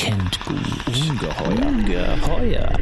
erkennt 0.00 0.40
gut. 0.46 0.56
Ungeheuer. 0.86 1.66
Ungeheuer. 1.66 2.72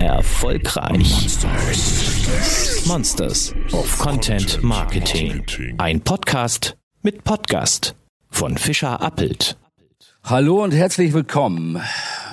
Erfolgreich. 0.00 0.98
Monsters. 0.98 2.86
Monsters 2.86 3.54
of 3.72 3.98
Content 3.98 4.62
Marketing. 4.62 5.44
Ein 5.78 6.00
Podcast 6.00 6.76
mit 7.02 7.22
Podcast 7.22 7.94
von 8.30 8.58
Fischer 8.58 9.00
Appelt. 9.00 9.56
Hallo 10.24 10.64
und 10.64 10.72
herzlich 10.72 11.12
willkommen. 11.12 11.80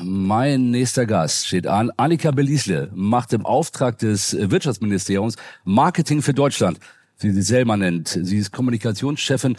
Mein 0.02 0.72
nächster 0.72 1.06
Gast 1.06 1.46
steht 1.46 1.68
an. 1.68 1.92
Annika 1.98 2.32
Belisle 2.32 2.90
macht 2.96 3.34
im 3.34 3.46
Auftrag 3.46 4.00
des 4.00 4.36
Wirtschaftsministeriums 4.40 5.36
Marketing 5.66 6.24
für 6.24 6.34
Deutschland, 6.34 6.80
wie 7.20 7.30
sie 7.30 7.44
selber 7.44 7.78
nennt. 7.78 8.08
Sie 8.08 8.38
ist 8.38 8.52
Kommunikationschefin 8.52 9.56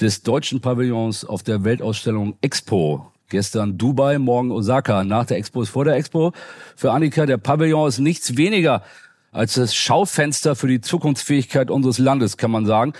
des 0.00 0.22
deutschen 0.22 0.62
Pavillons 0.62 1.26
auf 1.26 1.42
der 1.42 1.64
Weltausstellung 1.64 2.38
Expo. 2.40 3.11
Gestern 3.32 3.78
Dubai, 3.78 4.18
morgen 4.18 4.50
Osaka. 4.52 5.04
Nach 5.04 5.24
der 5.24 5.38
Expo 5.38 5.62
ist 5.62 5.70
vor 5.70 5.86
der 5.86 5.96
Expo. 5.96 6.32
Für 6.76 6.92
Annika, 6.92 7.24
der 7.24 7.38
Pavillon 7.38 7.88
ist 7.88 7.98
nichts 7.98 8.36
weniger 8.36 8.82
als 9.30 9.54
das 9.54 9.74
Schaufenster 9.74 10.54
für 10.54 10.66
die 10.66 10.82
Zukunftsfähigkeit 10.82 11.70
unseres 11.70 11.98
Landes, 11.98 12.36
kann 12.36 12.50
man 12.50 12.66
sagen. 12.66 12.92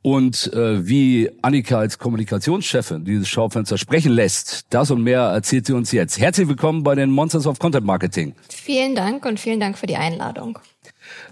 Und 0.00 0.50
äh, 0.54 0.88
wie 0.88 1.30
Annika 1.42 1.76
als 1.76 1.98
Kommunikationschefin 1.98 3.04
dieses 3.04 3.28
Schaufenster 3.28 3.76
sprechen 3.76 4.12
lässt, 4.12 4.64
das 4.70 4.90
und 4.90 5.02
mehr 5.02 5.20
erzählt 5.20 5.66
sie 5.66 5.74
uns 5.74 5.92
jetzt. 5.92 6.18
Herzlich 6.18 6.48
willkommen 6.48 6.82
bei 6.82 6.94
den 6.94 7.10
Monsters 7.10 7.46
of 7.46 7.58
Content 7.58 7.84
Marketing. 7.84 8.34
Vielen 8.48 8.94
Dank 8.94 9.26
und 9.26 9.38
vielen 9.38 9.60
Dank 9.60 9.76
für 9.76 9.86
die 9.86 9.96
Einladung. 9.96 10.58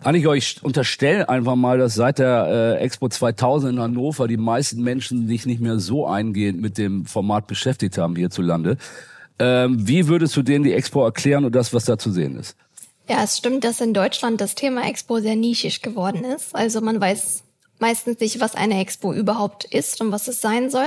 Annika, 0.02 0.32
ich 0.34 0.62
unterstelle 0.62 1.28
einfach 1.28 1.56
mal, 1.56 1.78
dass 1.78 1.94
seit 1.94 2.18
der 2.18 2.78
äh, 2.78 2.82
Expo 2.82 3.08
2000 3.08 3.74
in 3.74 3.80
Hannover 3.80 4.28
die 4.28 4.36
meisten 4.36 4.82
Menschen 4.82 5.28
sich 5.28 5.46
nicht 5.46 5.60
mehr 5.60 5.78
so 5.78 6.06
eingehend 6.06 6.60
mit 6.60 6.78
dem 6.78 7.06
Format 7.06 7.46
beschäftigt 7.46 7.98
haben 7.98 8.16
hierzulande. 8.16 8.76
Ähm, 9.38 9.86
wie 9.86 10.08
würdest 10.08 10.36
du 10.36 10.42
denen 10.42 10.64
die 10.64 10.72
Expo 10.72 11.04
erklären 11.04 11.44
und 11.44 11.54
das, 11.54 11.72
was 11.72 11.84
da 11.84 11.98
zu 11.98 12.12
sehen 12.12 12.36
ist? 12.38 12.56
Ja, 13.08 13.22
es 13.24 13.38
stimmt, 13.38 13.64
dass 13.64 13.80
in 13.80 13.94
Deutschland 13.94 14.40
das 14.40 14.54
Thema 14.54 14.88
Expo 14.88 15.18
sehr 15.20 15.36
nischig 15.36 15.82
geworden 15.82 16.24
ist. 16.24 16.54
Also 16.54 16.80
man 16.80 17.00
weiß 17.00 17.42
meistens 17.82 18.20
nicht, 18.20 18.40
was 18.40 18.54
eine 18.54 18.80
Expo 18.80 19.12
überhaupt 19.12 19.64
ist 19.64 20.00
und 20.00 20.12
was 20.12 20.28
es 20.28 20.40
sein 20.40 20.70
soll. 20.70 20.86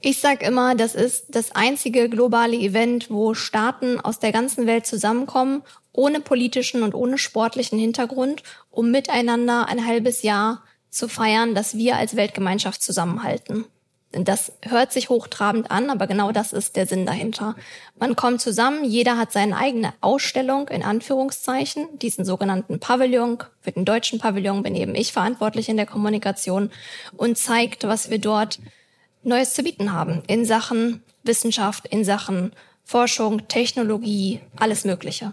Ich 0.00 0.18
sage 0.18 0.46
immer, 0.46 0.74
das 0.74 0.94
ist 0.94 1.26
das 1.28 1.54
einzige 1.54 2.08
globale 2.08 2.56
Event, 2.56 3.10
wo 3.10 3.34
Staaten 3.34 4.00
aus 4.00 4.18
der 4.18 4.32
ganzen 4.32 4.66
Welt 4.66 4.86
zusammenkommen, 4.86 5.62
ohne 5.92 6.20
politischen 6.20 6.82
und 6.82 6.94
ohne 6.94 7.18
sportlichen 7.18 7.78
Hintergrund, 7.78 8.42
um 8.70 8.90
miteinander 8.90 9.68
ein 9.68 9.86
halbes 9.86 10.22
Jahr 10.22 10.62
zu 10.90 11.08
feiern, 11.08 11.54
dass 11.54 11.76
wir 11.76 11.96
als 11.96 12.16
Weltgemeinschaft 12.16 12.82
zusammenhalten. 12.82 13.64
Das 14.12 14.52
hört 14.60 14.92
sich 14.92 15.08
hochtrabend 15.08 15.70
an, 15.70 15.88
aber 15.88 16.06
genau 16.06 16.32
das 16.32 16.52
ist 16.52 16.76
der 16.76 16.86
Sinn 16.86 17.06
dahinter. 17.06 17.56
Man 17.98 18.14
kommt 18.14 18.42
zusammen, 18.42 18.84
jeder 18.84 19.16
hat 19.16 19.32
seine 19.32 19.56
eigene 19.56 19.94
Ausstellung, 20.02 20.68
in 20.68 20.82
Anführungszeichen, 20.82 21.98
diesen 21.98 22.26
sogenannten 22.26 22.78
Pavillon. 22.78 23.38
Für 23.62 23.72
den 23.72 23.86
deutschen 23.86 24.18
Pavillon 24.18 24.62
bin 24.62 24.74
eben 24.74 24.94
ich 24.94 25.12
verantwortlich 25.12 25.70
in 25.70 25.78
der 25.78 25.86
Kommunikation 25.86 26.70
und 27.16 27.38
zeigt, 27.38 27.84
was 27.84 28.10
wir 28.10 28.18
dort 28.18 28.58
Neues 29.22 29.54
zu 29.54 29.62
bieten 29.62 29.92
haben 29.92 30.22
in 30.26 30.44
Sachen 30.44 31.02
Wissenschaft, 31.22 31.86
in 31.86 32.04
Sachen 32.04 32.52
Forschung, 32.84 33.48
Technologie, 33.48 34.40
alles 34.56 34.84
Mögliche. 34.84 35.32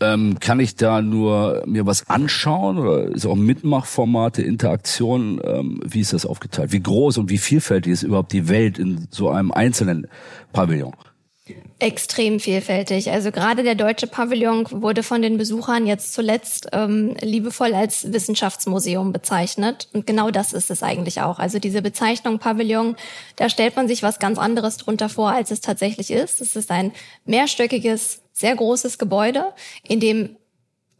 Ähm, 0.00 0.38
kann 0.40 0.60
ich 0.60 0.76
da 0.76 1.02
nur 1.02 1.62
mir 1.66 1.84
was 1.84 2.08
anschauen 2.08 2.78
oder 2.78 3.02
ist 3.04 3.26
auch 3.26 3.36
Mitmachformate, 3.36 4.42
Interaktion? 4.42 5.40
Ähm, 5.44 5.80
wie 5.84 6.00
ist 6.00 6.12
das 6.12 6.24
aufgeteilt? 6.24 6.72
Wie 6.72 6.82
groß 6.82 7.18
und 7.18 7.28
wie 7.28 7.38
vielfältig 7.38 7.92
ist 7.92 8.02
überhaupt 8.02 8.32
die 8.32 8.48
Welt 8.48 8.78
in 8.78 9.08
so 9.10 9.28
einem 9.28 9.52
einzelnen 9.52 10.06
Pavillon? 10.52 10.94
Extrem 11.78 12.40
vielfältig. 12.40 13.10
Also 13.10 13.30
gerade 13.30 13.62
der 13.62 13.74
deutsche 13.74 14.06
Pavillon 14.06 14.66
wurde 14.70 15.02
von 15.02 15.22
den 15.22 15.38
Besuchern 15.38 15.86
jetzt 15.86 16.12
zuletzt 16.12 16.68
ähm, 16.72 17.16
liebevoll 17.22 17.72
als 17.72 18.12
Wissenschaftsmuseum 18.12 19.12
bezeichnet. 19.12 19.88
Und 19.94 20.06
genau 20.06 20.30
das 20.30 20.52
ist 20.52 20.70
es 20.70 20.82
eigentlich 20.82 21.22
auch. 21.22 21.38
Also 21.38 21.58
diese 21.58 21.80
Bezeichnung 21.80 22.38
Pavillon, 22.38 22.96
da 23.36 23.48
stellt 23.48 23.76
man 23.76 23.88
sich 23.88 24.02
was 24.02 24.18
ganz 24.18 24.38
anderes 24.38 24.76
drunter 24.76 25.08
vor, 25.08 25.30
als 25.30 25.50
es 25.50 25.62
tatsächlich 25.62 26.10
ist. 26.10 26.42
Es 26.42 26.54
ist 26.54 26.70
ein 26.70 26.92
mehrstöckiges 27.24 28.20
sehr 28.40 28.56
großes 28.56 28.98
Gebäude, 28.98 29.52
in 29.86 30.00
dem 30.00 30.36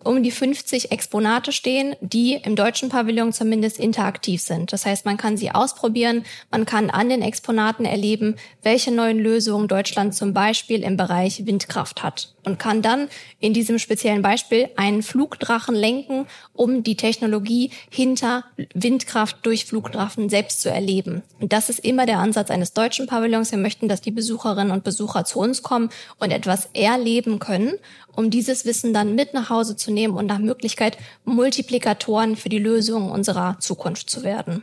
um 0.05 0.23
die 0.23 0.31
50 0.31 0.93
Exponate 0.93 1.53
stehen, 1.53 1.95
die 2.01 2.35
im 2.35 2.57
deutschen 2.57 2.89
Pavillon 2.89 3.33
zumindest 3.33 3.79
interaktiv 3.79 4.43
sind. 4.43 4.73
Das 4.73 4.87
heißt, 4.87 5.05
man 5.05 5.17
kann 5.17 5.37
sie 5.37 5.51
ausprobieren, 5.51 6.25
man 6.51 6.67
kann 6.67 6.91
an 6.91 7.09
den 7.09 7.23
Exponaten 7.23 7.85
erleben, 7.85 8.37
welche 8.63 8.93
neuen 8.93 9.19
Lösungen 9.19 9.69
Deutschland 9.69 10.15
zum 10.15 10.33
Beispiel 10.33 10.83
im 10.83 10.97
Bereich 10.97 11.47
Windkraft 11.47 12.03
hat 12.03 12.35
und 12.45 12.59
kann 12.59 12.83
dann 12.83 13.09
in 13.39 13.53
diesem 13.53 13.79
speziellen 13.79 14.23
Beispiel 14.23 14.69
einen 14.77 15.03
Flugdrachen 15.03 15.75
lenken, 15.75 16.27
um 16.53 16.83
die 16.83 16.97
Technologie 16.97 17.71
hinter 17.91 18.45
Windkraft 18.75 19.39
durch 19.43 19.67
Flugdrachen 19.67 20.29
selbst 20.29 20.63
zu 20.63 20.71
erleben. 20.71 21.23
Und 21.41 21.53
das 21.53 21.69
ist 21.69 21.81
immer 21.81 22.07
der 22.07 22.19
Ansatz 22.19 22.51
eines 22.51 22.73
deutschen 22.73 23.07
Pavillons. 23.07 23.51
Wir 23.51 23.59
möchten, 23.59 23.89
dass 23.89 24.01
die 24.01 24.11
Besucherinnen 24.11 24.73
und 24.73 24.85
Besucher 24.85 25.25
zu 25.25 25.39
uns 25.39 25.63
kommen 25.63 25.91
und 26.19 26.31
etwas 26.31 26.69
erleben 26.73 27.39
können 27.39 27.75
um 28.15 28.31
dieses 28.31 28.65
Wissen 28.65 28.93
dann 28.93 29.15
mit 29.15 29.35
nach 29.35 29.51
Hause 29.51 29.77
zu 29.77 29.93
nehmen 29.93 30.15
und 30.15 30.27
nach 30.27 30.39
Möglichkeit 30.39 30.99
Multiplikatoren 31.25 32.37
für 32.37 32.49
die 32.49 32.59
Lösung 32.59 33.11
unserer 33.11 33.59
Zukunft 33.61 34.11
zu 34.11 34.23
werden. 34.23 34.63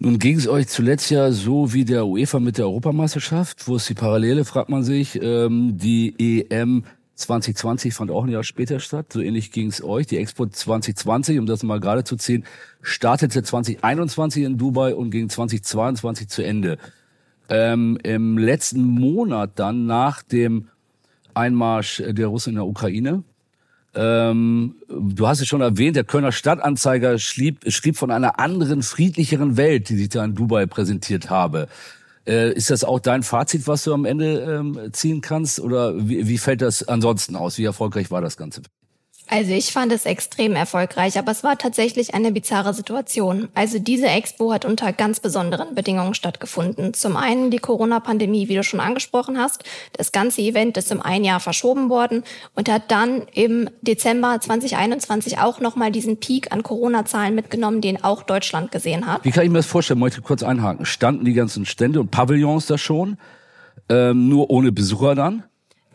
Nun 0.00 0.18
ging 0.20 0.38
es 0.38 0.46
euch 0.46 0.68
zuletzt 0.68 1.10
ja 1.10 1.32
so 1.32 1.72
wie 1.72 1.84
der 1.84 2.06
UEFA 2.06 2.38
mit 2.38 2.56
der 2.56 2.66
Europameisterschaft. 2.66 3.66
Wo 3.66 3.76
ist 3.76 3.88
die 3.88 3.94
Parallele, 3.94 4.44
fragt 4.44 4.68
man 4.68 4.84
sich. 4.84 5.20
Ähm, 5.20 5.76
die 5.76 6.44
EM 6.48 6.84
2020 7.16 7.94
fand 7.94 8.12
auch 8.12 8.24
ein 8.24 8.30
Jahr 8.30 8.44
später 8.44 8.78
statt. 8.78 9.12
So 9.12 9.20
ähnlich 9.20 9.50
ging 9.50 9.66
es 9.66 9.82
euch. 9.82 10.06
Die 10.06 10.18
Expo 10.18 10.46
2020, 10.46 11.40
um 11.40 11.46
das 11.46 11.64
mal 11.64 11.80
gerade 11.80 12.04
zu 12.04 12.14
ziehen, 12.14 12.44
startete 12.80 13.42
2021 13.42 14.44
in 14.44 14.56
Dubai 14.56 14.94
und 14.94 15.10
ging 15.10 15.28
2022 15.28 16.28
zu 16.28 16.42
Ende. 16.42 16.78
Ähm, 17.48 17.98
Im 18.04 18.38
letzten 18.38 18.84
Monat 18.84 19.58
dann 19.58 19.86
nach 19.86 20.22
dem 20.22 20.68
Einmarsch 21.38 22.02
der 22.06 22.26
Russen 22.26 22.50
in 22.50 22.56
der 22.56 22.66
Ukraine. 22.66 23.22
Ähm, 23.94 24.76
du 24.88 25.26
hast 25.26 25.40
es 25.40 25.48
schon 25.48 25.60
erwähnt, 25.60 25.96
der 25.96 26.04
Kölner 26.04 26.32
Stadtanzeiger 26.32 27.18
schrieb, 27.18 27.64
schrieb 27.72 27.96
von 27.96 28.10
einer 28.10 28.38
anderen, 28.38 28.82
friedlicheren 28.82 29.56
Welt, 29.56 29.88
die 29.88 29.96
sich 29.96 30.10
da 30.10 30.24
in 30.24 30.34
Dubai 30.34 30.66
präsentiert 30.66 31.30
habe. 31.30 31.68
Äh, 32.26 32.52
ist 32.52 32.70
das 32.70 32.84
auch 32.84 33.00
dein 33.00 33.22
Fazit, 33.22 33.66
was 33.66 33.84
du 33.84 33.94
am 33.94 34.04
Ende 34.04 34.40
ähm, 34.40 34.92
ziehen 34.92 35.22
kannst? 35.22 35.60
Oder 35.60 35.94
wie, 35.96 36.28
wie 36.28 36.38
fällt 36.38 36.60
das 36.60 36.86
ansonsten 36.86 37.34
aus? 37.36 37.56
Wie 37.56 37.64
erfolgreich 37.64 38.10
war 38.10 38.20
das 38.20 38.36
Ganze? 38.36 38.62
Also 39.30 39.52
ich 39.52 39.72
fand 39.72 39.92
es 39.92 40.06
extrem 40.06 40.56
erfolgreich, 40.56 41.18
aber 41.18 41.32
es 41.32 41.44
war 41.44 41.58
tatsächlich 41.58 42.14
eine 42.14 42.32
bizarre 42.32 42.72
Situation. 42.72 43.48
Also 43.54 43.78
diese 43.78 44.06
Expo 44.06 44.52
hat 44.52 44.64
unter 44.64 44.92
ganz 44.92 45.20
besonderen 45.20 45.74
Bedingungen 45.74 46.14
stattgefunden. 46.14 46.94
Zum 46.94 47.16
einen 47.16 47.50
die 47.50 47.58
Corona-Pandemie, 47.58 48.48
wie 48.48 48.54
du 48.54 48.62
schon 48.62 48.80
angesprochen 48.80 49.38
hast. 49.38 49.64
Das 49.92 50.12
ganze 50.12 50.40
Event 50.40 50.78
ist 50.78 50.90
um 50.90 51.02
ein 51.02 51.24
Jahr 51.24 51.40
verschoben 51.40 51.90
worden 51.90 52.24
und 52.54 52.70
hat 52.70 52.90
dann 52.90 53.22
im 53.34 53.68
Dezember 53.82 54.40
2021 54.40 55.38
auch 55.38 55.60
nochmal 55.60 55.92
diesen 55.92 56.18
Peak 56.18 56.50
an 56.50 56.62
Corona-Zahlen 56.62 57.34
mitgenommen, 57.34 57.82
den 57.82 58.02
auch 58.02 58.22
Deutschland 58.22 58.72
gesehen 58.72 59.06
hat. 59.06 59.24
Wie 59.24 59.30
kann 59.30 59.44
ich 59.44 59.50
mir 59.50 59.58
das 59.58 59.66
vorstellen? 59.66 60.00
Möchte 60.00 60.22
kurz 60.22 60.42
einhaken. 60.42 60.86
Standen 60.86 61.26
die 61.26 61.34
ganzen 61.34 61.66
Stände 61.66 62.00
und 62.00 62.10
Pavillons 62.10 62.66
da 62.66 62.78
schon? 62.78 63.18
Ähm, 63.90 64.28
nur 64.28 64.50
ohne 64.50 64.72
Besucher 64.72 65.14
dann? 65.14 65.44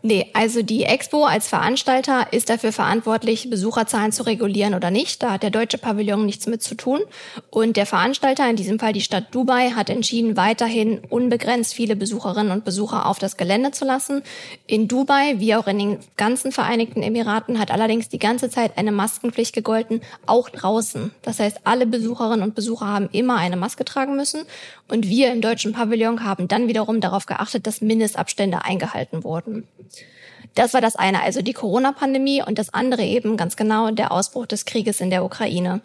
Nee, 0.05 0.29
also 0.33 0.63
die 0.63 0.83
Expo 0.83 1.23
als 1.23 1.47
Veranstalter 1.47 2.33
ist 2.33 2.49
dafür 2.49 2.73
verantwortlich, 2.73 3.49
Besucherzahlen 3.49 4.11
zu 4.11 4.23
regulieren 4.23 4.73
oder 4.73 4.91
nicht. 4.91 5.23
Da 5.23 5.31
hat 5.31 5.43
der 5.43 5.49
deutsche 5.49 5.77
Pavillon 5.77 6.25
nichts 6.25 6.45
mit 6.45 6.61
zu 6.61 6.75
tun. 6.75 6.99
Und 7.49 7.77
der 7.77 7.85
Veranstalter, 7.85 8.49
in 8.49 8.57
diesem 8.57 8.79
Fall 8.79 8.91
die 8.91 8.99
Stadt 8.99 9.33
Dubai, 9.33 9.69
hat 9.69 9.89
entschieden, 9.89 10.35
weiterhin 10.35 10.99
unbegrenzt 11.09 11.73
viele 11.73 11.95
Besucherinnen 11.95 12.51
und 12.51 12.65
Besucher 12.65 13.05
auf 13.05 13.17
das 13.17 13.38
Gelände 13.38 13.71
zu 13.71 13.85
lassen. 13.85 14.23
In 14.67 14.89
Dubai, 14.89 15.35
wie 15.38 15.55
auch 15.55 15.67
in 15.67 15.79
den 15.79 16.00
ganzen 16.17 16.51
Vereinigten 16.51 17.01
Emiraten, 17.01 17.57
hat 17.57 17.71
allerdings 17.71 18.09
die 18.09 18.19
ganze 18.19 18.49
Zeit 18.49 18.77
eine 18.77 18.91
Maskenpflicht 18.91 19.56
gegolten, 19.56 20.01
auch 20.25 20.49
draußen. 20.49 21.11
Das 21.21 21.39
heißt, 21.39 21.61
alle 21.63 21.85
Besucherinnen 21.85 22.44
und 22.44 22.56
Besucher 22.56 22.88
haben 22.88 23.07
immer 23.13 23.38
eine 23.38 23.56
Maske 23.56 23.85
tragen 23.85 24.17
müssen. 24.17 24.41
Und 24.89 25.07
wir 25.07 25.31
im 25.31 25.39
deutschen 25.39 25.71
Pavillon 25.71 26.25
haben 26.25 26.49
dann 26.49 26.67
wiederum 26.67 26.99
darauf 26.99 27.25
geachtet, 27.25 27.65
dass 27.67 27.79
Mindestabstände 27.79 28.65
eingehalten 28.65 29.23
wurden. 29.23 29.65
Das 30.56 30.74
war 30.74 30.81
das 30.81 30.95
eine, 30.95 31.22
also 31.22 31.42
die 31.42 31.54
Corona-Pandemie 31.54 32.44
und 32.44 32.60
das 32.60 32.74
andere 32.74 33.04
eben 33.04 33.38
ganz 33.38 33.56
genau 33.56 33.90
der 33.92 34.12
Ausbruch 34.12 34.45
des 34.45 34.66
Krieges 34.66 35.01
in 35.01 35.10
der 35.10 35.24
Ukraine. 35.24 35.81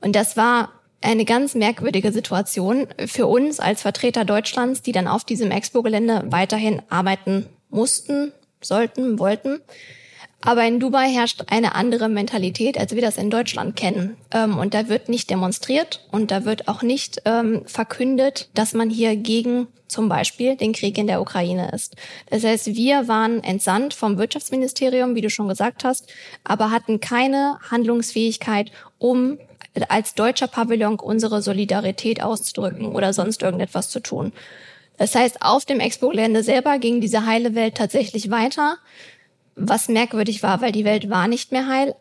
Und 0.00 0.16
das 0.16 0.36
war 0.36 0.72
eine 1.00 1.24
ganz 1.24 1.54
merkwürdige 1.54 2.10
Situation 2.10 2.88
für 3.06 3.26
uns 3.26 3.60
als 3.60 3.82
Vertreter 3.82 4.24
Deutschlands, 4.24 4.82
die 4.82 4.92
dann 4.92 5.06
auf 5.06 5.24
diesem 5.24 5.50
Expo-Gelände 5.50 6.24
weiterhin 6.26 6.82
arbeiten 6.88 7.46
mussten, 7.70 8.32
sollten, 8.60 9.18
wollten. 9.18 9.60
Aber 10.40 10.64
in 10.64 10.78
Dubai 10.78 11.08
herrscht 11.08 11.44
eine 11.48 11.74
andere 11.74 12.08
Mentalität, 12.08 12.78
als 12.78 12.94
wir 12.94 13.02
das 13.02 13.16
in 13.16 13.28
Deutschland 13.28 13.74
kennen. 13.74 14.16
Ähm, 14.30 14.56
und 14.56 14.72
da 14.72 14.88
wird 14.88 15.08
nicht 15.08 15.30
demonstriert 15.30 16.06
und 16.12 16.30
da 16.30 16.44
wird 16.44 16.68
auch 16.68 16.82
nicht 16.82 17.22
ähm, 17.24 17.62
verkündet, 17.66 18.48
dass 18.54 18.72
man 18.72 18.88
hier 18.88 19.16
gegen 19.16 19.66
zum 19.88 20.08
Beispiel 20.08 20.56
den 20.56 20.72
Krieg 20.72 20.96
in 20.96 21.06
der 21.06 21.20
Ukraine 21.20 21.70
ist. 21.72 21.96
Das 22.30 22.44
heißt, 22.44 22.66
wir 22.66 23.08
waren 23.08 23.42
entsandt 23.42 23.94
vom 23.94 24.18
Wirtschaftsministerium, 24.18 25.14
wie 25.14 25.22
du 25.22 25.30
schon 25.30 25.48
gesagt 25.48 25.82
hast, 25.82 26.12
aber 26.44 26.70
hatten 26.70 27.00
keine 27.00 27.58
Handlungsfähigkeit, 27.70 28.70
um 28.98 29.38
als 29.88 30.14
deutscher 30.14 30.48
Pavillon 30.48 31.00
unsere 31.00 31.42
Solidarität 31.42 32.22
auszudrücken 32.22 32.86
oder 32.86 33.12
sonst 33.12 33.42
irgendetwas 33.42 33.90
zu 33.90 34.00
tun. 34.00 34.32
Das 34.98 35.14
heißt, 35.14 35.42
auf 35.42 35.64
dem 35.64 35.80
Expo-Gelände 35.80 36.42
selber 36.42 36.78
ging 36.78 37.00
diese 37.00 37.24
heile 37.24 37.54
Welt 37.54 37.76
tatsächlich 37.76 38.30
weiter 38.30 38.78
was 39.58 39.88
merkwürdig 39.88 40.42
war, 40.42 40.60
weil 40.60 40.72
die 40.72 40.84
Welt 40.84 41.10
war 41.10 41.28
nicht 41.28 41.52
mehr 41.52 41.68
heil. 41.68 41.94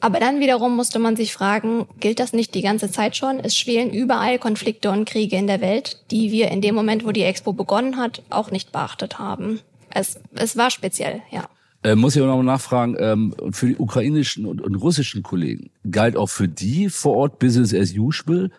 Aber 0.00 0.18
dann 0.18 0.40
wiederum 0.40 0.74
musste 0.74 0.98
man 0.98 1.14
sich 1.14 1.32
fragen, 1.32 1.86
gilt 2.00 2.18
das 2.18 2.32
nicht 2.32 2.56
die 2.56 2.62
ganze 2.62 2.90
Zeit 2.90 3.16
schon? 3.16 3.38
Es 3.38 3.56
schwelen 3.56 3.90
überall 3.90 4.40
Konflikte 4.40 4.90
und 4.90 5.08
Kriege 5.08 5.36
in 5.36 5.46
der 5.46 5.60
Welt, 5.60 5.98
die 6.10 6.32
wir 6.32 6.50
in 6.50 6.60
dem 6.60 6.74
Moment, 6.74 7.06
wo 7.06 7.12
die 7.12 7.22
Expo 7.22 7.52
begonnen 7.52 7.98
hat, 7.98 8.22
auch 8.28 8.50
nicht 8.50 8.72
beachtet 8.72 9.20
haben. 9.20 9.60
Es, 9.90 10.18
es 10.34 10.56
war 10.56 10.70
speziell, 10.70 11.22
ja. 11.30 11.48
Äh, 11.84 11.94
muss 11.94 12.16
ich 12.16 12.22
auch 12.22 12.26
noch 12.26 12.42
nachfragen, 12.42 12.96
ähm, 12.98 13.34
für 13.52 13.66
die 13.68 13.76
ukrainischen 13.76 14.44
und, 14.46 14.60
und 14.60 14.74
russischen 14.74 15.22
Kollegen, 15.22 15.70
galt 15.88 16.16
auch 16.16 16.28
für 16.28 16.48
die 16.48 16.88
vor 16.88 17.16
Ort 17.16 17.38
Business 17.38 17.72
as 17.72 17.92
usual? 17.96 18.50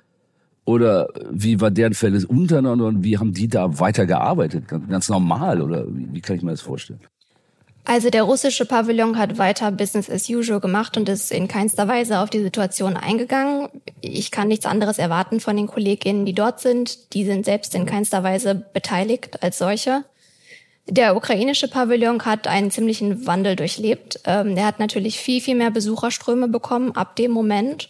Oder 0.66 1.10
wie 1.30 1.60
war 1.60 1.72
deren 1.72 1.94
Verhältnis 1.94 2.24
untereinander 2.24 2.86
und 2.86 3.04
wie 3.04 3.18
haben 3.18 3.34
die 3.34 3.50
da 3.50 3.80
weitergearbeitet? 3.80 4.70
Ganz, 4.70 4.88
ganz 4.88 5.10
normal 5.10 5.62
oder 5.62 5.86
wie, 5.90 6.08
wie 6.14 6.22
kann 6.22 6.38
ich 6.38 6.42
mir 6.42 6.52
das 6.52 6.62
vorstellen? 6.62 7.02
Also 7.86 8.10
der 8.10 8.24
russische 8.24 8.66
Pavillon 8.66 9.18
hat 9.18 9.38
weiter 9.38 9.70
Business 9.72 10.10
as 10.10 10.30
usual 10.30 10.62
gemacht 10.62 10.96
und 10.96 11.10
ist 11.10 11.32
in 11.32 11.50
keinster 11.50 11.88
Weise 11.88 12.20
auf 12.20 12.30
die 12.30 12.42
Situation 12.42 12.96
eingegangen. 12.96 13.68
Ich 14.00 14.32
kann 14.32 14.48
nichts 14.48 14.66
anderes 14.66 15.00
erwarten 15.00 15.42
von 15.42 15.58
den 15.58 15.68
Kolleginnen, 15.68 16.26
die 16.26 16.34
dort 16.34 16.62
sind. 16.62 17.14
Die 17.14 17.26
sind 17.26 17.44
selbst 17.44 17.76
in 17.76 17.86
keinster 17.86 18.24
Weise 18.24 18.56
beteiligt 18.56 19.44
als 19.44 19.58
solche. 19.58 20.06
Der 20.88 21.16
ukrainische 21.16 21.68
Pavillon 21.68 22.24
hat 22.26 22.48
einen 22.48 22.72
ziemlichen 22.72 23.26
Wandel 23.28 23.56
durchlebt. 23.56 24.20
Ähm, 24.26 24.56
der 24.56 24.66
hat 24.66 24.80
natürlich 24.80 25.20
viel, 25.20 25.42
viel 25.42 25.56
mehr 25.56 25.72
Besucherströme 25.72 26.48
bekommen 26.48 26.94
ab 26.94 27.16
dem 27.18 27.32
Moment. 27.32 27.90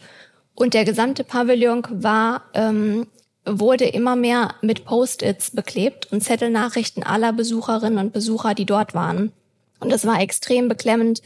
Und 0.55 0.73
der 0.73 0.85
gesamte 0.85 1.23
Pavillon 1.23 1.83
war 1.89 2.43
ähm, 2.53 3.07
wurde 3.45 3.85
immer 3.85 4.15
mehr 4.15 4.55
mit 4.61 4.85
Post-its 4.85 5.51
beklebt 5.51 6.11
und 6.11 6.21
Zettelnachrichten 6.21 7.03
aller 7.03 7.33
Besucherinnen 7.33 7.99
und 7.99 8.13
Besucher, 8.13 8.53
die 8.53 8.65
dort 8.65 8.93
waren. 8.93 9.31
Und 9.83 9.91
es 9.91 10.05
war 10.05 10.21
extrem 10.21 10.67
beklemmend, 10.67 11.21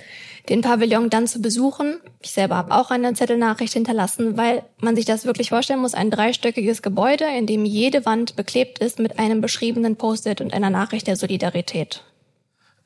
den 0.49 0.61
Pavillon 0.61 1.09
dann 1.09 1.27
zu 1.27 1.41
besuchen. 1.41 1.99
Ich 2.21 2.31
selber 2.31 2.55
habe 2.55 2.73
auch 2.73 2.91
eine 2.91 3.13
Zettelnachricht 3.13 3.73
hinterlassen, 3.73 4.37
weil 4.37 4.63
man 4.79 4.95
sich 4.95 5.05
das 5.05 5.25
wirklich 5.25 5.49
vorstellen 5.49 5.81
muss, 5.81 5.93
ein 5.93 6.09
dreistöckiges 6.11 6.81
Gebäude, 6.81 7.25
in 7.37 7.45
dem 7.45 7.65
jede 7.65 8.05
Wand 8.05 8.35
beklebt 8.35 8.79
ist 8.79 8.99
mit 8.99 9.19
einem 9.19 9.41
beschriebenen 9.41 9.95
Post-it 9.95 10.41
und 10.41 10.53
einer 10.53 10.69
Nachricht 10.69 11.07
der 11.07 11.15
Solidarität. 11.15 12.03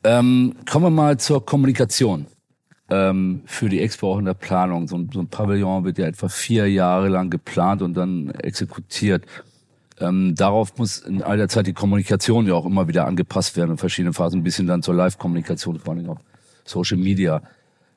Ähm, 0.03 0.55
kommen 0.69 0.85
wir 0.85 0.89
mal 0.89 1.17
zur 1.17 1.45
Kommunikation 1.45 2.25
ähm, 2.89 3.41
für 3.45 3.69
die 3.69 3.79
Expo 3.79 4.13
auch 4.13 4.19
in 4.19 4.25
der 4.25 4.33
Planung. 4.33 4.87
So 4.87 4.97
ein, 4.97 5.09
so 5.13 5.19
ein 5.19 5.27
Pavillon 5.27 5.85
wird 5.85 5.97
ja 5.97 6.07
etwa 6.07 6.27
vier 6.27 6.67
Jahre 6.67 7.07
lang 7.07 7.29
geplant 7.29 7.81
und 7.81 7.93
dann 7.95 8.31
exekutiert. 8.31 9.25
Ähm, 10.01 10.35
darauf 10.35 10.77
muss 10.77 10.99
in 10.99 11.21
all 11.21 11.37
der 11.37 11.47
Zeit 11.47 11.67
die 11.67 11.73
Kommunikation 11.73 12.47
ja 12.47 12.53
auch 12.53 12.65
immer 12.65 12.87
wieder 12.87 13.05
angepasst 13.05 13.55
werden 13.55 13.71
in 13.71 13.77
verschiedenen 13.77 14.13
Phasen, 14.13 14.39
ein 14.39 14.43
bisschen 14.43 14.67
dann 14.67 14.81
zur 14.81 14.95
Live-Kommunikation, 14.95 15.79
vor 15.79 15.93
allem 15.93 16.09
auf 16.09 16.17
Social 16.65 16.97
Media 16.97 17.41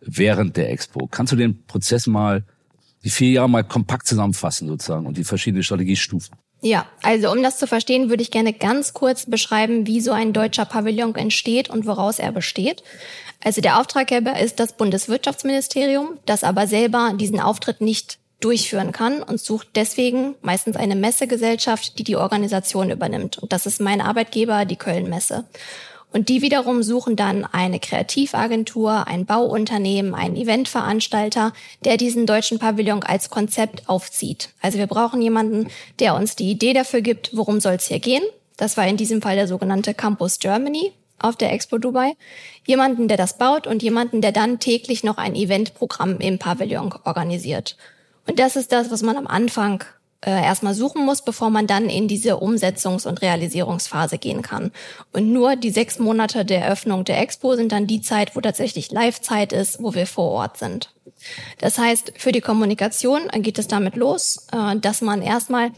während 0.01 0.56
der 0.56 0.71
Expo. 0.71 1.09
Kannst 1.11 1.33
du 1.33 1.37
den 1.37 1.65
Prozess 1.67 2.06
mal, 2.06 2.45
die 3.03 3.11
vier 3.11 3.31
Jahre 3.31 3.49
mal 3.49 3.65
kompakt 3.65 4.06
zusammenfassen 4.06 4.69
sozusagen 4.69 5.06
und 5.06 5.17
die 5.17 5.25
verschiedenen 5.25 5.62
Strategiestufen? 5.62 6.37
Ja, 6.61 6.87
also 7.03 7.31
um 7.31 7.43
das 7.43 7.59
zu 7.59 7.67
verstehen, 7.67 8.09
würde 8.09 8.23
ich 8.23 8.31
gerne 8.31 8.55
ganz 8.55 8.95
kurz 8.95 9.27
beschreiben, 9.27 9.87
wie 9.87 10.01
so 10.01 10.12
ein 10.12 10.33
deutscher 10.33 10.65
Pavillon 10.65 11.15
entsteht 11.15 11.69
und 11.69 11.87
woraus 11.87 12.19
er 12.19 12.33
besteht. 12.33 12.83
Also 13.43 13.61
der 13.61 13.79
Auftraggeber 13.79 14.39
ist 14.41 14.61
das 14.61 14.75
Bundeswirtschaftsministerium, 14.75 16.19
das 16.25 16.43
aber 16.43 16.67
selber 16.67 17.12
diesen 17.19 17.39
Auftritt 17.39 17.83
nicht 17.83 18.19
durchführen 18.40 18.92
kann 18.92 19.22
und 19.22 19.40
sucht 19.40 19.69
deswegen 19.75 20.34
meistens 20.42 20.76
eine 20.76 20.96
Messegesellschaft, 20.96 21.98
die 21.98 22.04
die 22.04 22.16
Organisation 22.16 22.90
übernimmt. 22.90 23.38
Und 23.38 23.52
das 23.52 23.66
ist 23.66 23.81
mein 23.81 24.00
Arbeitgeber, 24.00 24.64
die 24.64 24.76
Köln 24.76 25.08
Messe. 25.08 25.44
Und 26.14 26.28
die 26.28 26.42
wiederum 26.42 26.84
suchen 26.84 27.16
dann 27.16 27.44
eine 27.44 27.81
Kreativagentur, 27.81 29.08
ein 29.08 29.26
Bauunternehmen, 29.26 30.14
einen 30.14 30.36
Eventveranstalter, 30.36 31.52
der 31.84 31.96
diesen 31.96 32.25
deutschen 32.25 32.60
Pavillon 32.60 33.02
als 33.02 33.31
Konzept 33.31 33.88
aufzieht. 33.88 34.50
Also 34.62 34.78
wir 34.78 34.86
brauchen 34.86 35.20
jemanden, 35.20 35.69
der 35.98 36.14
uns 36.14 36.36
die 36.36 36.48
Idee 36.48 36.72
dafür 36.72 37.00
gibt, 37.00 37.36
worum 37.36 37.58
soll 37.58 37.75
es 37.75 37.88
hier 37.88 37.98
gehen. 37.98 38.22
Das 38.56 38.76
war 38.76 38.86
in 38.86 38.96
diesem 38.96 39.22
Fall 39.22 39.34
der 39.34 39.48
sogenannte 39.48 39.92
Campus 39.92 40.38
Germany 40.38 40.92
auf 41.19 41.34
der 41.34 41.52
Expo 41.52 41.78
Dubai. 41.78 42.12
Jemanden, 42.64 43.08
der 43.08 43.16
das 43.16 43.36
baut 43.36 43.66
und 43.66 43.82
jemanden, 43.82 44.20
der 44.20 44.31
dann 44.31 44.60
täglich 44.60 45.02
noch 45.02 45.19
ein 45.19 45.34
Eventprogramm 45.34 46.20
im 46.20 46.38
Pavillon 46.38 46.94
organisiert. 47.04 47.76
Und 48.26 48.38
das 48.38 48.56
ist 48.56 48.73
das, 48.73 48.91
was 48.91 49.03
man 49.03 49.17
am 49.17 49.26
Anfang 49.26 49.85
äh, 50.25 50.31
erstmal 50.31 50.75
suchen 50.75 51.05
muss, 51.05 51.23
bevor 51.23 51.50
man 51.50 51.67
dann 51.67 51.91
in 51.91 52.09
diese 52.09 52.37
Umsetzungs- 52.37 53.06
und 53.06 53.21
Realisierungsphase 53.21 54.19
gehen 54.19 54.43
kann. 54.43 54.73
Und 55.12 55.32
nur 55.32 55.56
die 55.56 55.71
sechs 55.71 55.99
Monate 55.99 56.44
der 56.44 56.62
Eröffnung 56.62 57.05
der 57.05 57.21
Expo 57.21 57.55
sind 57.56 57.73
dann 57.73 57.87
die 57.87 58.00
Zeit, 58.00 58.35
wo 58.35 58.41
tatsächlich 58.41 58.91
Live-Zeit 58.91 59.53
ist, 59.53 59.82
wo 59.82 59.94
wir 59.94 60.06
vor 60.06 60.31
Ort 60.31 60.56
sind. 60.56 60.94
Das 61.59 61.79
heißt, 61.79 62.12
für 62.17 62.32
die 62.32 62.41
Kommunikation 62.41 63.29
geht 63.35 63.59
es 63.59 63.69
damit 63.69 63.97
los, 63.97 64.47
äh, 64.53 64.77
dass 64.77 65.03
man 65.03 65.20
erstmal 65.20 65.70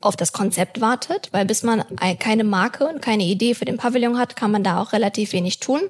auf 0.00 0.16
das 0.16 0.32
Konzept 0.32 0.80
wartet, 0.80 1.28
weil 1.32 1.46
bis 1.46 1.62
man 1.62 1.84
keine 2.18 2.44
Marke 2.44 2.86
und 2.86 3.00
keine 3.00 3.22
Idee 3.22 3.54
für 3.54 3.64
den 3.64 3.76
Pavillon 3.76 4.18
hat, 4.18 4.36
kann 4.36 4.50
man 4.50 4.64
da 4.64 4.80
auch 4.80 4.92
relativ 4.92 5.32
wenig 5.32 5.60
tun. 5.60 5.80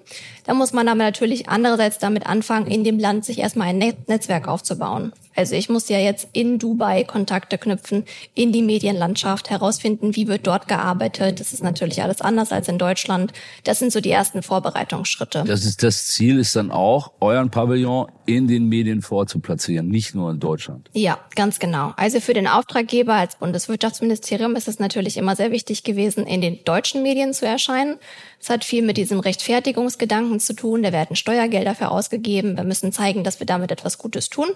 Da 0.44 0.54
muss 0.54 0.72
man 0.72 0.86
aber 0.88 0.98
natürlich 0.98 1.48
andererseits 1.48 1.98
damit 1.98 2.26
anfangen, 2.26 2.66
in 2.66 2.84
dem 2.84 2.98
Land 2.98 3.24
sich 3.24 3.38
erstmal 3.38 3.68
ein 3.68 3.78
Netzwerk 3.78 4.48
aufzubauen. 4.48 5.12
Also 5.34 5.54
ich 5.54 5.68
muss 5.68 5.88
ja 5.88 5.98
jetzt 5.98 6.28
in 6.32 6.58
Dubai 6.58 7.04
Kontakte 7.04 7.58
knüpfen, 7.58 8.04
in 8.34 8.52
die 8.52 8.62
Medienlandschaft 8.62 9.50
herausfinden, 9.50 10.14
wie 10.16 10.28
wird 10.28 10.46
dort 10.46 10.68
gearbeitet. 10.68 11.40
Das 11.40 11.52
ist 11.52 11.62
natürlich 11.62 12.02
alles 12.02 12.20
anders 12.20 12.52
als 12.52 12.68
in 12.68 12.78
Deutschland. 12.78 13.32
Das 13.64 13.78
sind 13.78 13.92
so 13.92 14.00
die 14.00 14.10
ersten 14.10 14.42
Vorbereitungsschritte. 14.42 15.44
Das 15.46 15.64
ist 15.64 15.82
das 15.82 16.06
Ziel 16.06 16.38
ist 16.38 16.56
dann 16.56 16.70
auch, 16.70 17.12
euren 17.20 17.50
Pavillon 17.50 18.08
in 18.26 18.46
den 18.46 18.68
Medien 18.68 19.02
vorzuplatzieren, 19.02 19.88
nicht 19.88 20.14
nur 20.14 20.30
in 20.30 20.38
Deutschland. 20.38 20.88
Ja, 20.92 21.18
ganz 21.34 21.58
genau. 21.58 21.92
Also 21.96 22.20
für 22.20 22.34
den 22.34 22.46
Auftraggeber 22.46 23.14
als 23.14 23.36
Bundeswirtschaftsministerium 23.36 24.54
ist 24.54 24.68
es 24.68 24.78
natürlich 24.78 25.16
immer 25.16 25.34
sehr 25.34 25.50
wichtig 25.50 25.82
gewesen, 25.82 26.26
in 26.26 26.40
den 26.40 26.64
deutschen 26.64 27.02
Medien 27.02 27.34
zu 27.34 27.46
erscheinen. 27.46 27.96
Es 28.40 28.50
hat 28.50 28.64
viel 28.64 28.82
mit 28.82 28.96
diesem 28.96 29.20
Rechtfertigungsgedanken 29.20 30.40
zu 30.40 30.54
tun. 30.54 30.82
Da 30.82 30.92
werden 30.92 31.16
Steuergelder 31.16 31.74
für 31.74 31.90
ausgegeben. 31.90 32.56
Wir 32.56 32.64
müssen 32.64 32.92
zeigen, 32.92 33.24
dass 33.24 33.40
wir 33.40 33.46
damit 33.46 33.70
etwas 33.70 33.98
Gutes 33.98 34.30
tun. 34.30 34.48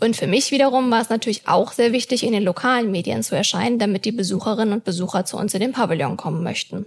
Und 0.00 0.16
für 0.16 0.26
mich 0.26 0.50
wiederum 0.50 0.90
war 0.90 1.02
es 1.02 1.10
natürlich 1.10 1.46
auch 1.46 1.72
sehr 1.72 1.92
wichtig, 1.92 2.24
in 2.24 2.32
den 2.32 2.42
lokalen 2.42 2.90
Medien 2.90 3.22
zu 3.22 3.36
erscheinen, 3.36 3.78
damit 3.78 4.04
die 4.04 4.12
Besucherinnen 4.12 4.74
und 4.74 4.84
Besucher 4.84 5.24
zu 5.24 5.36
uns 5.36 5.54
in 5.54 5.60
den 5.60 5.72
Pavillon 5.72 6.16
kommen 6.16 6.42
möchten. 6.42 6.86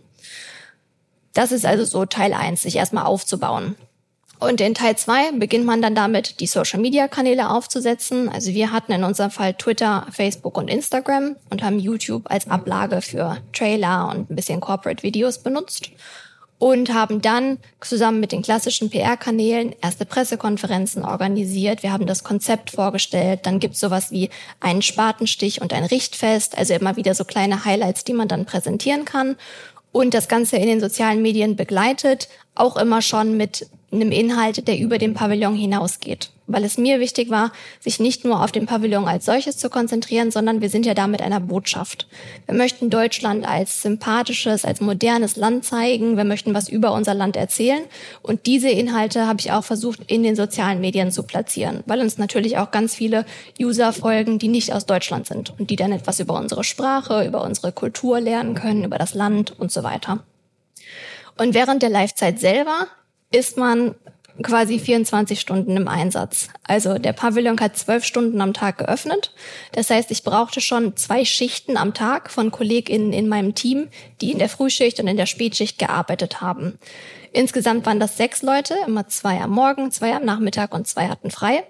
Das 1.34 1.52
ist 1.52 1.66
also 1.66 1.84
so 1.84 2.06
Teil 2.06 2.34
eins, 2.34 2.64
sich 2.64 2.78
erstmal 2.78 3.06
aufzubauen. 3.06 3.76
Und 4.40 4.60
in 4.60 4.74
Teil 4.74 4.98
zwei 4.98 5.32
beginnt 5.32 5.66
man 5.66 5.82
dann 5.82 5.96
damit, 5.96 6.40
die 6.40 6.48
Social-Media-Kanäle 6.48 7.50
aufzusetzen. 7.50 8.28
Also 8.28 8.52
wir 8.52 8.72
hatten 8.72 8.92
in 8.92 9.04
unserem 9.04 9.32
Fall 9.32 9.54
Twitter, 9.54 10.08
Facebook 10.12 10.58
und 10.58 10.68
Instagram 10.68 11.36
und 11.50 11.64
haben 11.64 11.80
YouTube 11.80 12.24
als 12.30 12.50
Ablage 12.50 13.02
für 13.02 13.38
Trailer 13.54 14.10
und 14.10 14.30
ein 14.30 14.36
bisschen 14.36 14.60
Corporate-Videos 14.60 15.40
benutzt 15.40 15.92
und 16.58 16.94
haben 16.94 17.22
dann 17.22 17.58
zusammen 17.82 18.20
mit 18.20 18.32
den 18.32 18.42
klassischen 18.42 18.90
PR-Kanälen 18.90 19.76
erste 19.82 20.06
Pressekonferenzen 20.06 21.04
organisiert. 21.04 21.84
Wir 21.84 21.92
haben 21.92 22.06
das 22.06 22.24
Konzept 22.24 22.72
vorgestellt. 22.72 23.42
Dann 23.44 23.60
gibt's 23.60 23.80
sowas 23.80 24.12
wie 24.12 24.30
einen 24.62 24.82
Spatenstich 24.82 25.62
und 25.62 25.74
ein 25.74 25.84
Richtfest, 25.84 26.58
also 26.58 26.74
immer 26.74 26.96
wieder 26.96 27.14
so 27.14 27.26
kleine 27.26 27.66
Highlights, 27.66 28.06
die 28.06 28.14
man 28.14 28.28
dann 28.28 28.46
präsentieren 28.46 29.06
kann. 29.06 29.36
Und 29.92 30.14
das 30.14 30.28
Ganze 30.28 30.58
in 30.58 30.68
den 30.68 30.80
sozialen 30.80 31.22
Medien 31.22 31.56
begleitet, 31.56 32.30
auch 32.54 32.78
immer 32.78 33.02
schon 33.02 33.38
mit 33.38 33.68
einem 33.92 34.12
Inhalt, 34.12 34.68
der 34.68 34.78
über 34.80 34.98
den 34.98 35.14
Pavillon 35.14 35.56
hinausgeht. 35.56 36.32
Weil 36.48 36.64
es 36.64 36.78
mir 36.78 37.00
wichtig 37.00 37.30
war, 37.30 37.52
sich 37.80 38.00
nicht 38.00 38.24
nur 38.24 38.44
auf 38.44 38.52
den 38.52 38.68
Pavillon 38.68 39.08
als 39.08 39.26
solches 39.26 39.58
zu 39.58 39.70
konzentrieren, 39.70 40.30
sondern 40.30 40.62
wir 40.62 40.70
sind 40.70 40.86
ja 40.86 40.94
da 40.94 41.08
mit 41.08 41.22
einer 41.22 41.40
Botschaft. 41.40 42.08
Wir 42.46 42.56
möchten 42.56 42.90
Deutschland 42.90 43.48
als 43.48 43.82
sympathisches, 43.82 44.64
als 44.64 44.80
modernes 44.80 45.36
Land 45.38 45.66
zeigen. 45.66 46.18
Wir 46.18 46.24
möchten 46.24 46.54
was 46.54 46.70
über 46.70 46.94
unser 46.94 47.14
Land 47.14 47.36
erzählen. 47.36 47.84
Und 48.22 48.46
diese 48.46 48.70
Inhalte 48.70 49.28
habe 49.28 49.40
ich 49.40 49.52
auch 49.52 49.64
versucht, 49.64 50.00
in 50.08 50.24
den 50.24 50.36
sozialen 50.36 50.82
Medien 50.82 51.12
zu 51.12 51.24
platzieren, 51.24 51.84
weil 51.88 52.02
uns 52.02 52.18
natürlich 52.18 52.58
auch 52.58 52.72
ganz 52.72 52.94
viele 52.94 53.26
User 53.60 53.92
folgen, 53.92 54.38
die 54.38 54.48
nicht 54.48 54.74
aus 54.74 54.86
Deutschland 54.86 55.28
sind 55.28 55.54
und 55.58 55.70
die 55.70 55.76
dann 55.76 55.92
etwas 55.92 56.20
über 56.20 56.36
unsere 56.40 56.64
Sprache, 56.64 57.26
über 57.26 57.44
unsere 57.44 57.72
Kultur 57.72 58.20
lernen 58.20 58.54
können, 58.54 58.84
über 58.84 58.98
das 58.98 59.14
Land 59.14 59.60
und 59.60 59.72
so 59.72 59.84
weiter. 59.84 60.24
Und 61.38 61.54
während 61.54 61.82
der 61.82 61.90
Livezeit 61.90 62.40
selber 62.40 62.88
ist 63.32 63.58
man 63.58 63.96
quasi 64.44 64.80
24 64.80 65.40
Stunden 65.40 65.78
im 65.78 65.88
Einsatz. 65.88 66.50
Also 66.64 66.98
der 66.98 67.14
Pavillon 67.14 67.60
hat 67.60 67.78
zwölf 67.78 68.04
Stunden 68.04 68.42
am 68.42 68.54
Tag 68.54 68.78
geöffnet. 68.80 69.34
Das 69.72 69.90
heißt, 69.90 70.12
ich 70.12 70.24
brauchte 70.24 70.62
schon 70.62 70.96
zwei 70.98 71.26
Schichten 71.26 71.78
am 71.78 71.94
Tag 71.94 72.30
von 72.30 72.52
KollegInnen 72.52 73.14
in 73.14 73.28
meinem 73.28 73.56
Team, 73.56 73.88
die 74.22 74.32
in 74.32 74.40
der 74.40 74.50
Frühschicht 74.50 75.00
und 75.00 75.08
in 75.08 75.18
der 75.18 75.26
Spätschicht 75.26 75.80
gearbeitet 75.80 76.42
haben. 76.42 76.78
Insgesamt 77.32 77.86
waren 77.86 78.00
das 78.00 78.18
sechs 78.18 78.42
Leute, 78.42 78.76
immer 78.88 79.08
zwei 79.08 79.42
am 79.42 79.52
Morgen, 79.52 79.92
zwei 79.92 80.14
am 80.16 80.26
Nachmittag 80.26 80.74
und 80.74 80.88
zwei 80.88 81.08
hatten 81.08 81.32
frei 81.32 81.64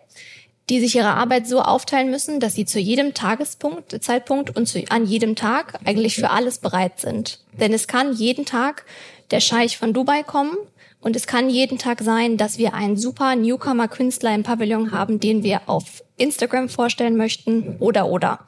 die 0.69 0.79
sich 0.79 0.95
ihre 0.95 1.13
Arbeit 1.13 1.48
so 1.48 1.62
aufteilen 1.62 2.10
müssen, 2.10 2.39
dass 2.39 2.55
sie 2.55 2.65
zu 2.65 2.79
jedem 2.79 3.13
Tagespunkt, 3.13 4.03
Zeitpunkt 4.03 4.55
und 4.55 4.67
zu, 4.67 4.84
an 4.89 5.05
jedem 5.05 5.36
Tag 5.36 5.79
eigentlich 5.86 6.15
für 6.15 6.31
alles 6.31 6.57
bereit 6.57 7.00
sind. 7.00 7.39
Denn 7.53 7.72
es 7.72 7.88
kann 7.88 8.13
jeden 8.13 8.45
Tag 8.45 8.86
der 9.31 9.41
Scheich 9.41 9.77
von 9.77 9.93
Dubai 9.93 10.24
kommen 10.24 10.57
und 11.06 11.16
es 11.16 11.28
kann 11.28 11.52
jeden 11.52 11.78
Tag 11.78 12.02
sein, 12.02 12.36
dass 12.36 12.58
wir 12.58 12.74
einen 12.74 12.98
super 12.98 13.36
Newcomer-Künstler 13.36 14.34
im 14.34 14.42
Pavillon 14.42 14.92
haben, 14.92 15.20
den 15.20 15.44
wir 15.44 15.62
auf 15.68 16.04
Instagram 16.18 16.68
vorstellen 16.68 17.16
möchten 17.16 17.76
oder 17.78 18.08
oder. 18.08 18.40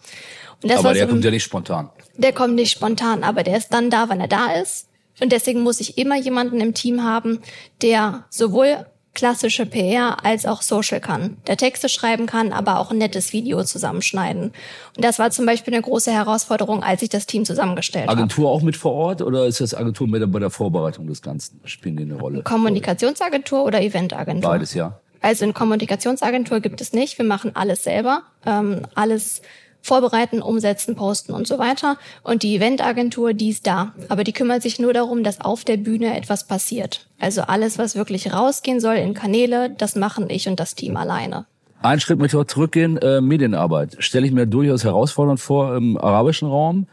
aber 0.64 0.96
der 0.96 1.08
kommt 1.08 1.24
ja 1.24 1.30
nicht 1.30 1.44
spontan. 1.44 1.92
Der 2.16 2.34
kommt 2.34 2.56
nicht 2.56 2.72
spontan, 2.72 3.24
aber 3.24 3.44
der 3.44 3.58
ist 3.58 3.70
dann 3.70 3.92
da, 3.92 4.10
wenn 4.10 4.20
er 4.20 4.28
da 4.28 4.54
ist. 4.54 4.90
Und 5.22 5.32
deswegen 5.34 5.62
muss 5.62 5.80
ich 5.80 6.00
immer 6.00 6.18
jemanden 6.18 6.60
im 6.60 6.74
Team 6.74 7.04
haben, 7.04 7.42
der 7.84 8.26
sowohl 8.32 8.88
klassische 9.17 9.65
PR 9.65 10.24
als 10.24 10.45
auch 10.45 10.62
Social 10.62 11.00
kann. 11.00 11.38
Der 11.47 11.57
Texte 11.57 11.89
schreiben 11.89 12.27
kann, 12.27 12.53
aber 12.53 12.77
auch 12.77 12.91
ein 12.91 13.00
nettes 13.00 13.33
Video 13.33 13.63
zusammenschneiden. 13.63 14.51
Und 14.95 15.03
das 15.03 15.17
war 15.17 15.31
zum 15.31 15.47
Beispiel 15.47 15.74
eine 15.74 15.81
große 15.81 16.12
Herausforderung, 16.12 16.83
als 16.83 17.01
ich 17.01 17.09
das 17.09 17.25
Team 17.25 17.43
zusammengestellt 17.43 18.07
habe. 18.07 18.15
Agentur 18.15 18.51
auch 18.51 18.62
mit 18.62 18.77
vor 18.77 18.93
Ort 18.93 19.24
oder 19.24 19.47
ist 19.47 19.59
das 19.59 19.74
Agentur 19.74 20.07
mit 20.07 20.31
bei 20.31 20.38
der 20.38 20.51
Vorbereitung 20.51 21.07
des 21.07 21.24
Ganzen? 21.24 21.59
Spielen 21.65 21.97
die 21.97 22.03
eine 22.03 22.13
Rolle? 22.13 22.43
Kommunikationsagentur 22.43 23.65
oder 23.65 23.81
Eventagentur? 23.81 24.51
Beides, 24.51 24.75
ja. 24.75 25.00
Also 25.19 25.45
in 25.45 25.55
Kommunikationsagentur 25.55 26.59
gibt 26.59 26.79
es 26.79 26.93
nicht. 26.93 27.17
Wir 27.17 27.25
machen 27.25 27.55
alles 27.55 27.86
selber. 27.86 28.21
Ähm, 28.45 28.83
alles 28.93 29.41
vorbereiten, 29.88 30.41
umsetzen, 30.41 30.96
posten 30.96 31.34
und 31.34 31.48
so 31.48 31.58
weiter. 31.58 31.98
Und 32.22 32.44
die 32.44 32.56
Eventagentur, 32.56 33.34
die 33.34 33.50
ist 33.50 33.65
da. 33.65 33.94
Aber 34.10 34.24
die 34.24 34.34
kümmert 34.34 34.62
sich 34.62 34.79
nur 34.79 34.94
darum, 34.94 35.24
dass 35.24 35.41
auf 35.41 35.63
der 35.63 35.77
Bühne 35.77 36.15
etwas 36.15 36.46
passiert. 36.46 37.08
Also 37.20 37.41
alles, 37.41 37.77
was 37.77 37.96
wirklich 37.96 38.34
rausgehen 38.34 38.79
soll 38.79 38.96
in 38.96 39.13
Kanäle, 39.13 39.70
das 39.70 39.96
machen 39.96 40.29
ich 40.29 40.48
und 40.48 40.60
das 40.60 40.75
Team 40.75 40.98
alleine. 40.98 41.46
Ein 41.82 42.00
Schritt 42.00 42.20
möchte 42.20 42.38
ich 42.38 42.44
auch 42.44 42.48
zurückgehen, 42.48 42.98
äh, 42.98 43.22
Medienarbeit. 43.22 43.96
Stelle 44.00 44.25
ich 44.25 44.34
mir 44.34 44.46
durchaus 44.46 44.84
herausfordernd 44.84 45.39
vor 45.39 45.75
im 45.75 45.98
arabischen 45.98 46.50
Raum, 46.50 46.88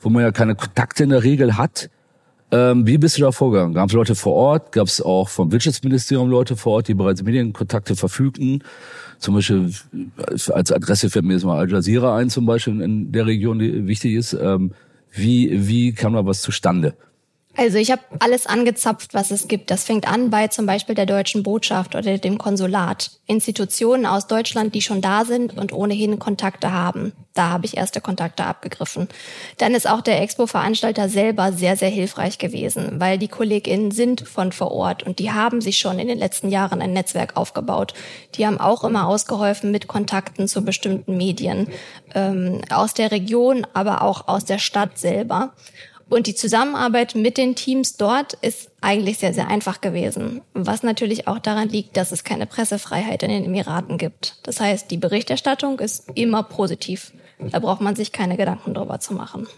wo 0.00 0.10
man 0.10 0.22
ja 0.22 0.30
keine 0.30 0.54
Kontakte 0.54 1.04
in 1.04 1.10
der 1.10 1.22
Regel 1.22 1.56
hat. 1.56 1.90
Ähm, 2.52 2.86
wie 2.86 2.98
bist 2.98 3.18
du 3.18 3.22
da 3.22 3.32
vorgegangen? 3.32 3.74
Gab 3.74 3.88
es 3.88 3.94
Leute 3.94 4.14
vor 4.14 4.34
Ort? 4.34 4.72
Gab 4.72 4.86
es 4.86 5.00
auch 5.00 5.28
vom 5.28 5.50
Wirtschaftsministerium 5.50 6.30
Leute 6.30 6.56
vor 6.56 6.74
Ort, 6.74 6.88
die 6.88 6.94
bereits 6.94 7.22
Medienkontakte 7.22 7.96
verfügten? 7.96 8.62
Zum 9.18 9.34
Beispiel 9.34 9.72
als 10.26 10.72
Adresse 10.72 11.10
fällt 11.10 11.24
mir 11.24 11.34
jetzt 11.34 11.44
mal 11.44 11.58
Al 11.58 11.70
Jazeera 11.70 12.16
ein, 12.16 12.30
zum 12.30 12.46
Beispiel 12.46 12.80
in 12.80 13.12
der 13.12 13.26
Region, 13.26 13.58
die 13.58 13.86
wichtig 13.86 14.14
ist. 14.14 14.34
Ähm, 14.34 14.72
wie, 15.12 15.68
wie 15.68 15.92
kam 15.92 16.12
da 16.12 16.26
was 16.26 16.42
zustande? 16.42 16.94
Also 17.56 17.78
ich 17.78 17.90
habe 17.90 18.02
alles 18.18 18.46
angezapft, 18.46 19.14
was 19.14 19.30
es 19.30 19.48
gibt. 19.48 19.70
Das 19.70 19.84
fängt 19.84 20.06
an 20.06 20.28
bei 20.28 20.48
zum 20.48 20.66
Beispiel 20.66 20.94
der 20.94 21.06
deutschen 21.06 21.42
Botschaft 21.42 21.94
oder 21.94 22.18
dem 22.18 22.36
Konsulat. 22.36 23.12
Institutionen 23.26 24.04
aus 24.04 24.26
Deutschland, 24.26 24.74
die 24.74 24.82
schon 24.82 25.00
da 25.00 25.24
sind 25.24 25.56
und 25.56 25.72
ohnehin 25.72 26.18
Kontakte 26.18 26.72
haben. 26.72 27.12
Da 27.36 27.50
habe 27.50 27.66
ich 27.66 27.76
erste 27.76 28.00
Kontakte 28.00 28.44
abgegriffen. 28.44 29.08
Dann 29.58 29.74
ist 29.74 29.88
auch 29.88 30.00
der 30.00 30.22
Expo-Veranstalter 30.22 31.08
selber 31.10 31.52
sehr, 31.52 31.76
sehr 31.76 31.90
hilfreich 31.90 32.38
gewesen, 32.38 32.98
weil 32.98 33.18
die 33.18 33.28
KollegInnen 33.28 33.90
sind 33.90 34.26
von 34.26 34.52
vor 34.52 34.72
Ort 34.72 35.02
und 35.02 35.18
die 35.18 35.30
haben 35.30 35.60
sich 35.60 35.78
schon 35.78 35.98
in 35.98 36.08
den 36.08 36.18
letzten 36.18 36.48
Jahren 36.48 36.80
ein 36.80 36.94
Netzwerk 36.94 37.36
aufgebaut. 37.36 37.92
Die 38.34 38.46
haben 38.46 38.58
auch 38.58 38.84
immer 38.84 39.06
ausgeholfen 39.06 39.70
mit 39.70 39.86
Kontakten 39.86 40.48
zu 40.48 40.64
bestimmten 40.64 41.18
Medien 41.18 41.68
ähm, 42.14 42.62
aus 42.70 42.94
der 42.94 43.10
Region, 43.10 43.66
aber 43.74 44.00
auch 44.00 44.28
aus 44.28 44.46
der 44.46 44.58
Stadt 44.58 44.98
selber. 44.98 45.52
Und 46.08 46.28
die 46.28 46.34
Zusammenarbeit 46.36 47.16
mit 47.16 47.36
den 47.36 47.56
Teams 47.56 47.96
dort 47.96 48.34
ist 48.34 48.70
eigentlich 48.80 49.18
sehr, 49.18 49.34
sehr 49.34 49.48
einfach 49.48 49.80
gewesen. 49.80 50.40
Was 50.54 50.84
natürlich 50.84 51.26
auch 51.26 51.40
daran 51.40 51.68
liegt, 51.68 51.96
dass 51.96 52.12
es 52.12 52.22
keine 52.22 52.46
Pressefreiheit 52.46 53.24
in 53.24 53.30
den 53.30 53.44
Emiraten 53.44 53.98
gibt. 53.98 54.38
Das 54.44 54.60
heißt, 54.60 54.90
die 54.90 54.98
Berichterstattung 54.98 55.80
ist 55.80 56.08
immer 56.14 56.44
positiv. 56.44 57.12
Da 57.50 57.58
braucht 57.58 57.80
man 57.80 57.96
sich 57.96 58.12
keine 58.12 58.36
Gedanken 58.36 58.72
drüber 58.72 59.00
zu 59.00 59.14
machen. 59.14 59.48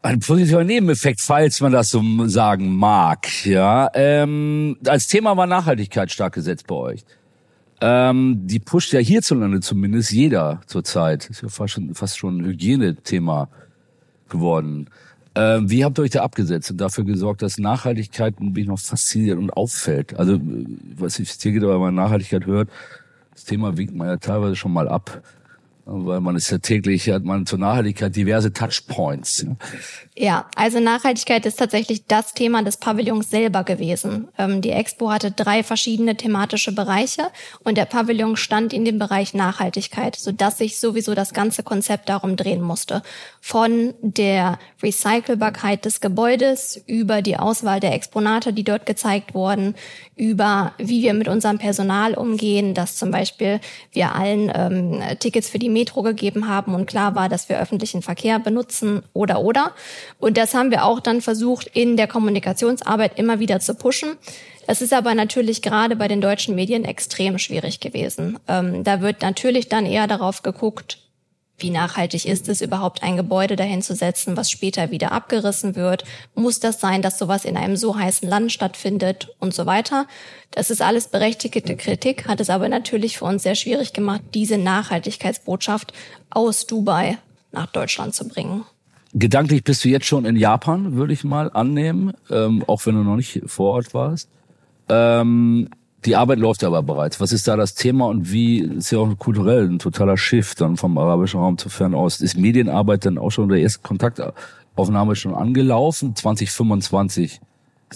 Ein 0.00 0.18
positiver 0.18 0.64
Nebeneffekt, 0.64 1.20
falls 1.20 1.60
man 1.60 1.72
das 1.72 1.90
so 1.90 2.02
sagen 2.26 2.74
mag. 2.74 3.44
Ja, 3.44 3.88
ähm, 3.94 4.76
als 4.86 5.06
Thema 5.06 5.36
war 5.36 5.46
Nachhaltigkeit 5.46 6.10
stark 6.10 6.34
gesetzt 6.34 6.66
bei 6.66 6.74
euch. 6.74 7.04
Ähm, 7.80 8.40
die 8.46 8.58
pusht 8.58 8.92
ja 8.92 9.00
hierzulande 9.00 9.60
zumindest 9.60 10.10
jeder 10.10 10.60
zurzeit. 10.66 11.28
Ist 11.30 11.42
ja 11.42 11.48
fast 11.48 11.74
schon, 11.74 11.94
fast 11.94 12.18
schon 12.18 12.38
ein 12.38 12.44
Hygienethema 12.44 13.48
geworden. 14.28 14.88
Ähm, 15.34 15.70
wie 15.70 15.84
habt 15.84 15.98
ihr 15.98 16.02
euch 16.02 16.10
da 16.10 16.22
abgesetzt 16.22 16.70
und 16.70 16.80
dafür 16.80 17.04
gesorgt, 17.04 17.42
dass 17.42 17.58
Nachhaltigkeit 17.58 18.38
mich 18.40 18.66
noch 18.66 18.78
fasziniert 18.78 19.38
und 19.38 19.50
auffällt? 19.50 20.18
Also, 20.18 20.38
was 20.96 21.18
ich 21.18 21.30
hier 21.30 21.52
geht, 21.52 21.62
wenn 21.62 21.80
man 21.80 21.94
Nachhaltigkeit 21.94 22.46
hört, 22.46 22.68
das 23.32 23.44
Thema 23.44 23.76
winkt 23.76 23.94
man 23.94 24.08
ja 24.08 24.16
teilweise 24.18 24.56
schon 24.56 24.72
mal 24.72 24.88
ab 24.88 25.22
weil 25.84 26.20
man 26.20 26.36
ist 26.36 26.50
ja 26.50 26.58
täglich, 26.58 27.10
hat 27.10 27.24
man 27.24 27.44
zur 27.46 27.58
Nachhaltigkeit 27.58 28.14
diverse 28.14 28.52
Touchpoints. 28.52 29.46
Ja, 30.14 30.46
also 30.54 30.78
Nachhaltigkeit 30.78 31.44
ist 31.46 31.58
tatsächlich 31.58 32.06
das 32.06 32.34
Thema 32.34 32.62
des 32.62 32.76
Pavillons 32.76 33.30
selber 33.30 33.64
gewesen. 33.64 34.28
Ähm, 34.38 34.60
die 34.60 34.70
Expo 34.70 35.10
hatte 35.10 35.30
drei 35.30 35.62
verschiedene 35.62 36.16
thematische 36.16 36.72
Bereiche 36.72 37.28
und 37.64 37.76
der 37.76 37.86
Pavillon 37.86 38.36
stand 38.36 38.72
in 38.72 38.84
dem 38.84 38.98
Bereich 38.98 39.34
Nachhaltigkeit, 39.34 40.14
sodass 40.14 40.58
sich 40.58 40.78
sowieso 40.78 41.14
das 41.14 41.32
ganze 41.32 41.62
Konzept 41.62 42.08
darum 42.08 42.36
drehen 42.36 42.62
musste. 42.62 43.02
Von 43.40 43.94
der 44.02 44.58
Recycelbarkeit 44.82 45.84
des 45.84 46.00
Gebäudes 46.00 46.80
über 46.86 47.22
die 47.22 47.38
Auswahl 47.38 47.80
der 47.80 47.94
Exponate, 47.94 48.52
die 48.52 48.64
dort 48.64 48.86
gezeigt 48.86 49.34
wurden, 49.34 49.74
über 50.14 50.74
wie 50.78 51.02
wir 51.02 51.14
mit 51.14 51.26
unserem 51.26 51.58
Personal 51.58 52.14
umgehen, 52.14 52.74
dass 52.74 52.96
zum 52.96 53.10
Beispiel 53.10 53.60
wir 53.92 54.14
allen 54.14 54.52
ähm, 54.54 55.02
Tickets 55.18 55.48
für 55.48 55.58
die 55.58 55.71
Metro 55.72 56.02
gegeben 56.02 56.48
haben 56.48 56.74
und 56.74 56.86
klar 56.86 57.14
war, 57.14 57.28
dass 57.28 57.48
wir 57.48 57.60
öffentlichen 57.60 58.02
Verkehr 58.02 58.38
benutzen 58.38 59.02
oder 59.12 59.40
oder. 59.40 59.72
Und 60.18 60.36
das 60.36 60.54
haben 60.54 60.70
wir 60.70 60.84
auch 60.84 61.00
dann 61.00 61.20
versucht, 61.20 61.68
in 61.68 61.96
der 61.96 62.06
Kommunikationsarbeit 62.06 63.18
immer 63.18 63.38
wieder 63.38 63.60
zu 63.60 63.74
pushen. 63.74 64.16
Das 64.66 64.80
ist 64.80 64.92
aber 64.92 65.14
natürlich 65.14 65.62
gerade 65.62 65.96
bei 65.96 66.08
den 66.08 66.20
deutschen 66.20 66.54
Medien 66.54 66.84
extrem 66.84 67.38
schwierig 67.38 67.80
gewesen. 67.80 68.38
Ähm, 68.48 68.84
da 68.84 69.00
wird 69.00 69.22
natürlich 69.22 69.68
dann 69.68 69.86
eher 69.86 70.06
darauf 70.06 70.42
geguckt, 70.42 70.98
wie 71.58 71.70
nachhaltig 71.70 72.26
ist 72.26 72.48
es 72.48 72.60
überhaupt, 72.60 73.02
ein 73.02 73.16
Gebäude 73.16 73.56
dahin 73.56 73.82
zu 73.82 73.94
setzen, 73.94 74.36
was 74.36 74.50
später 74.50 74.90
wieder 74.90 75.12
abgerissen 75.12 75.76
wird? 75.76 76.04
Muss 76.34 76.60
das 76.60 76.80
sein, 76.80 77.02
dass 77.02 77.18
sowas 77.18 77.44
in 77.44 77.56
einem 77.56 77.76
so 77.76 77.96
heißen 77.96 78.28
Land 78.28 78.52
stattfindet 78.52 79.34
und 79.38 79.54
so 79.54 79.66
weiter? 79.66 80.06
Das 80.50 80.70
ist 80.70 80.82
alles 80.82 81.08
berechtigte 81.08 81.76
Kritik, 81.76 82.26
hat 82.26 82.40
es 82.40 82.50
aber 82.50 82.68
natürlich 82.68 83.18
für 83.18 83.26
uns 83.26 83.42
sehr 83.44 83.54
schwierig 83.54 83.92
gemacht, 83.92 84.22
diese 84.34 84.58
Nachhaltigkeitsbotschaft 84.58 85.92
aus 86.30 86.66
Dubai 86.66 87.18
nach 87.52 87.66
Deutschland 87.66 88.14
zu 88.14 88.26
bringen. 88.26 88.64
Gedanklich 89.14 89.62
bist 89.62 89.84
du 89.84 89.88
jetzt 89.88 90.06
schon 90.06 90.24
in 90.24 90.36
Japan, 90.36 90.94
würde 90.94 91.12
ich 91.12 91.22
mal 91.22 91.50
annehmen, 91.52 92.14
ähm, 92.30 92.64
auch 92.66 92.86
wenn 92.86 92.94
du 92.94 93.02
noch 93.02 93.16
nicht 93.16 93.42
vor 93.46 93.74
Ort 93.74 93.92
warst. 93.92 94.28
Ähm, 94.88 95.68
die 96.04 96.16
Arbeit 96.16 96.38
läuft 96.38 96.64
aber 96.64 96.82
bereits. 96.82 97.20
Was 97.20 97.32
ist 97.32 97.46
da 97.46 97.56
das 97.56 97.74
Thema 97.74 98.06
und 98.06 98.32
wie 98.32 98.60
ist 98.60 98.90
ja 98.90 98.98
auch 98.98 99.18
kulturell 99.18 99.68
ein 99.68 99.78
totaler 99.78 100.16
Shift 100.16 100.60
dann 100.60 100.76
vom 100.76 100.98
arabischen 100.98 101.40
Raum 101.40 101.58
zu 101.58 101.68
Fernost? 101.68 102.22
Ist 102.22 102.36
Medienarbeit 102.36 103.06
dann 103.06 103.18
auch 103.18 103.30
schon 103.30 103.48
der 103.48 103.60
erste 103.60 103.82
Kontaktaufnahme 103.82 105.14
schon 105.14 105.34
angelaufen? 105.34 106.16
2025 106.16 107.40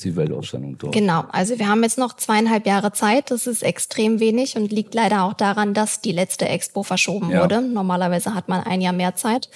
Weltausstellung 0.05 0.77
dort. 0.79 0.93
Genau, 0.93 1.25
also 1.31 1.59
wir 1.59 1.69
haben 1.69 1.83
jetzt 1.83 1.97
noch 1.97 2.17
zweieinhalb 2.17 2.67
Jahre 2.67 2.93
Zeit. 2.93 3.31
Das 3.31 3.47
ist 3.47 3.63
extrem 3.63 4.21
wenig 4.21 4.57
und 4.57 4.71
liegt 4.73 4.95
leider 4.95 5.25
auch 5.25 5.33
daran, 5.33 5.73
dass 5.73 6.01
die 6.01 6.13
letzte 6.13 6.49
Expo 6.49 6.83
verschoben 6.83 7.31
ja. 7.31 7.43
wurde. 7.43 7.63
Normalerweise 7.63 8.35
hat 8.35 8.49
man 8.49 8.63
ein 8.63 8.81
Jahr 8.81 8.93
mehr 8.93 9.17
Zeit. 9.17 9.49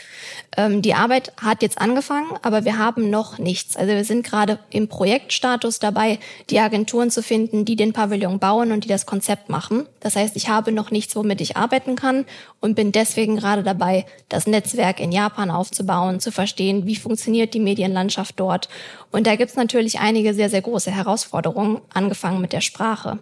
Ähm, 0.57 0.83
die 0.83 0.95
Arbeit 0.95 1.33
hat 1.41 1.63
jetzt 1.63 1.81
angefangen, 1.81 2.31
aber 2.43 2.65
wir 2.65 2.79
haben 2.79 3.11
noch 3.11 3.39
nichts. 3.39 3.77
Also 3.77 3.93
wir 3.93 4.05
sind 4.05 4.25
gerade 4.25 4.59
im 4.71 4.89
Projektstatus 4.89 5.79
dabei, 5.79 6.19
die 6.49 6.61
Agenturen 6.61 7.11
zu 7.11 7.23
finden, 7.23 7.65
die 7.65 7.77
den 7.77 7.93
Pavillon 7.93 8.39
bauen 8.39 8.73
und 8.73 8.85
die 8.85 8.89
das 8.89 9.07
Konzept 9.07 9.49
machen. 9.49 9.87
Das 10.01 10.17
heißt, 10.17 10.37
ich 10.37 10.49
habe 10.49 10.73
noch 10.73 10.91
nichts, 10.91 11.15
womit 11.17 11.41
ich 11.41 11.57
arbeiten 11.57 11.97
kann 11.97 12.25
und 12.61 12.75
bin 12.75 12.93
deswegen 12.93 13.37
gerade 13.37 13.63
dabei, 13.63 14.07
das 14.29 14.47
Netzwerk 14.47 15.01
in 15.01 15.13
Japan 15.13 15.51
aufzubauen, 15.51 16.21
zu 16.21 16.33
verstehen, 16.33 16.87
wie 16.87 16.97
funktioniert 16.97 17.55
die 17.55 17.61
Medienlandschaft 17.61 18.39
dort. 18.39 18.69
Und 19.11 19.27
da 19.27 19.37
gibt's 19.37 19.57
natürlich 19.57 19.99
einige 19.99 20.30
sehr, 20.35 20.51
sehr 20.51 20.63
große 20.63 20.91
Herausforderungen, 20.91 21.81
angefangen 21.93 22.41
mit 22.41 22.53
der 22.53 22.61
Sprache. 22.61 23.19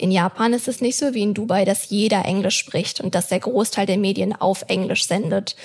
In 0.00 0.12
Japan 0.12 0.52
ist 0.52 0.68
es 0.68 0.80
nicht 0.80 0.96
so 0.96 1.12
wie 1.12 1.22
in 1.22 1.34
Dubai, 1.34 1.64
dass 1.64 1.90
jeder 1.90 2.24
Englisch 2.24 2.56
spricht 2.56 3.00
und 3.00 3.16
dass 3.16 3.28
der 3.28 3.40
Großteil 3.40 3.84
der 3.84 3.98
Medien 3.98 4.32
auf 4.32 4.64
Englisch 4.68 5.06
sendet. 5.08 5.56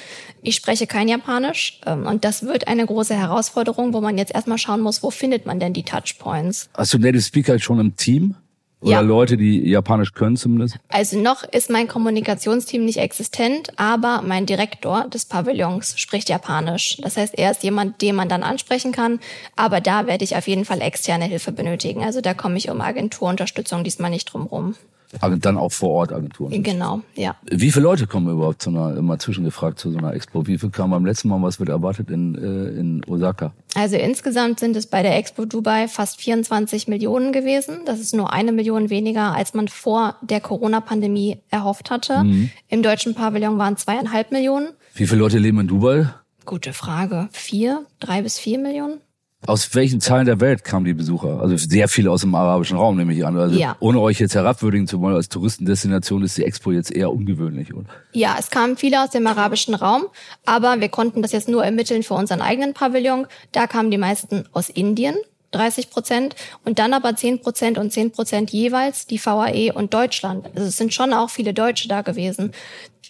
Ich 0.42 0.56
spreche 0.56 0.88
kein 0.88 1.08
Japanisch 1.08 1.80
ähm, 1.86 2.08
und 2.08 2.26
das 2.26 2.42
wird 2.42 2.68
eine 2.68 2.86
große 2.86 3.14
Herausforderung, 3.14 3.94
wo 3.94 4.02
man 4.02 4.18
jetzt 4.18 4.34
erstmal 4.34 4.58
schauen 4.58 4.82
muss, 4.82 5.04
wo 5.04 5.12
findet 5.12 5.46
man 5.46 5.60
denn 5.60 5.74
die 5.74 5.84
Touchpoints? 5.84 6.70
Hast 6.74 6.94
du 6.96 6.98
Native 6.98 7.22
Speaker 7.22 7.60
schon 7.60 7.80
im 7.80 7.96
Team? 7.96 8.36
Oder 8.84 8.92
Ja. 8.92 9.00
Leute, 9.00 9.38
die 9.38 9.70
Japanisch 9.70 10.14
können 10.14 10.36
zumindest? 10.36 10.78
Also 10.90 11.18
noch 11.18 11.44
ist 11.44 11.70
mein 11.70 11.88
Kommunikationsteam 11.88 12.84
nicht 12.84 12.98
existent, 12.98 13.70
aber 13.78 14.22
mein 14.26 14.46
Direktor 14.46 15.08
des 15.08 15.26
Pavillons 15.26 15.98
spricht 15.98 16.28
Japanisch. 16.28 16.98
Das 17.02 17.16
heißt, 17.16 17.38
er 17.38 17.52
ist 17.52 17.64
jemand, 17.64 18.02
den 18.02 18.16
man 18.16 18.28
dann 18.28 18.44
ansprechen 18.44 18.92
kann. 18.92 19.20
Aber 19.56 19.80
da 19.80 20.06
werde 20.06 20.26
ich 20.26 20.36
auf 20.36 20.48
jeden 20.48 20.66
Fall 20.66 20.82
externe 20.82 21.26
Hilfe 21.26 21.54
benötigen. 21.54 22.04
Also 22.04 22.20
da 22.20 22.34
komme 22.34 22.58
ich 22.58 22.70
um 22.70 22.82
Agenturunterstützung 22.82 23.86
diesmal 23.86 24.10
nicht 24.12 24.26
drum 24.26 24.44
rum. 24.48 24.76
Dann 25.22 25.58
auch 25.58 25.72
vor 25.72 25.90
Ort 25.90 26.14
Agenturen. 26.14 26.64
Genau, 26.64 27.02
ja. 27.16 27.36
Wie 27.50 27.72
viele 27.72 27.84
Leute 27.84 28.08
kommen 28.08 28.32
überhaupt 28.32 28.62
zu 28.62 28.70
einer, 28.70 28.96
immer 28.98 29.20
zwischengefragt 29.20 29.80
zu 29.80 29.92
so 29.92 29.98
einer 29.98 30.14
Expo? 30.14 30.48
Wie 30.48 30.58
viel 30.58 30.70
kam 30.70 30.92
beim 30.92 31.06
letzten 31.06 31.30
Mal, 31.30 31.42
was 31.42 31.60
wird 31.60 31.70
erwartet 31.70 32.10
in, 32.10 32.36
äh, 32.36 32.80
in 32.80 33.04
Osaka? 33.08 33.54
Also 33.76 33.96
insgesamt 33.98 34.60
sind 34.60 34.76
es 34.76 34.88
bei 34.88 35.02
der 35.02 35.18
Expo 35.18 35.46
Dubai 35.46 35.88
fast 35.88 36.20
24 36.22 36.88
Millionen 36.88 37.32
gewesen. 37.32 37.80
Das 37.86 38.00
ist 38.00 38.14
nur 38.14 38.32
eine 38.34 38.52
Million 38.52 38.90
weniger, 38.90 39.36
als 39.36 39.54
man 39.54 39.68
vor 39.68 40.16
der 40.22 40.42
Corona-Pandemie 40.42 41.40
erhofft 41.50 41.90
hatte. 41.90 42.26
Im 42.68 42.84
deutschen 42.84 43.16
Pavillon 43.16 43.58
waren 43.58 43.78
zweieinhalb 43.78 44.32
Millionen. 44.32 44.70
Wie 44.94 45.08
viele 45.08 45.20
Leute 45.20 45.40
leben 45.40 45.60
in 45.60 45.68
Dubai? 45.68 46.08
Gute 46.46 46.74
Frage. 46.74 47.30
Vier, 47.32 47.86
drei 48.00 48.22
bis 48.22 48.38
vier 48.38 48.60
Millionen? 48.60 49.00
Aus 49.46 49.76
welchen 49.76 50.00
Teilen 50.00 50.26
der 50.26 50.40
Welt 50.40 50.64
kamen 50.64 50.86
die 50.86 50.94
Besucher? 50.94 51.42
Also 51.42 51.58
sehr 51.58 51.88
viele 51.88 52.12
aus 52.12 52.22
dem 52.22 52.34
arabischen 52.34 52.78
Raum, 52.78 52.96
nehme 52.98 53.14
ich 53.14 53.26
an. 53.26 53.38
Also 53.38 53.58
Ja. 53.60 53.76
ohne 53.80 54.00
euch 54.00 54.20
jetzt 54.20 54.36
herabwürdigen 54.36 54.88
zu 54.88 55.02
wollen, 55.02 55.16
als 55.16 55.30
Touristendestination 55.30 56.24
ist 56.24 56.38
die 56.38 56.44
Expo 56.44 56.72
jetzt 56.72 56.92
eher 56.92 57.12
ungewöhnlich. 57.12 57.74
Oder? 57.74 57.88
Ja, 58.14 58.36
es 58.40 58.50
kamen 58.50 58.78
viele 58.78 59.04
aus 59.04 59.10
dem 59.10 59.28
arabischen 59.28 59.74
Raum, 59.76 60.04
aber 60.46 60.80
wir 60.80 60.90
konnten 60.90 61.22
das 61.22 61.32
jetzt 61.34 61.50
nur 61.50 61.64
ermitteln 61.64 62.04
für 62.04 62.14
unseren 62.14 62.42
eigenen 62.42 62.74
Pavillon. 62.74 63.28
Da 63.52 63.68
kamen 63.68 63.92
die 63.92 63.98
meisten 63.98 64.46
aus 64.54 64.70
Indien, 64.70 65.16
30 65.54 65.90
Prozent, 65.90 66.36
und 66.66 66.80
dann 66.80 66.94
aber 66.94 67.16
10 67.16 67.42
Prozent 67.42 67.78
und 67.78 67.92
10 67.92 68.12
Prozent 68.12 68.52
jeweils 68.52 69.08
die 69.08 69.24
VAE 69.24 69.72
und 69.74 69.94
Deutschland. 69.94 70.48
Also 70.56 70.68
es 70.68 70.78
sind 70.78 70.94
schon 70.94 71.14
auch 71.14 71.30
viele 71.30 71.54
Deutsche 71.54 71.88
da 71.88 72.02
gewesen. 72.02 72.52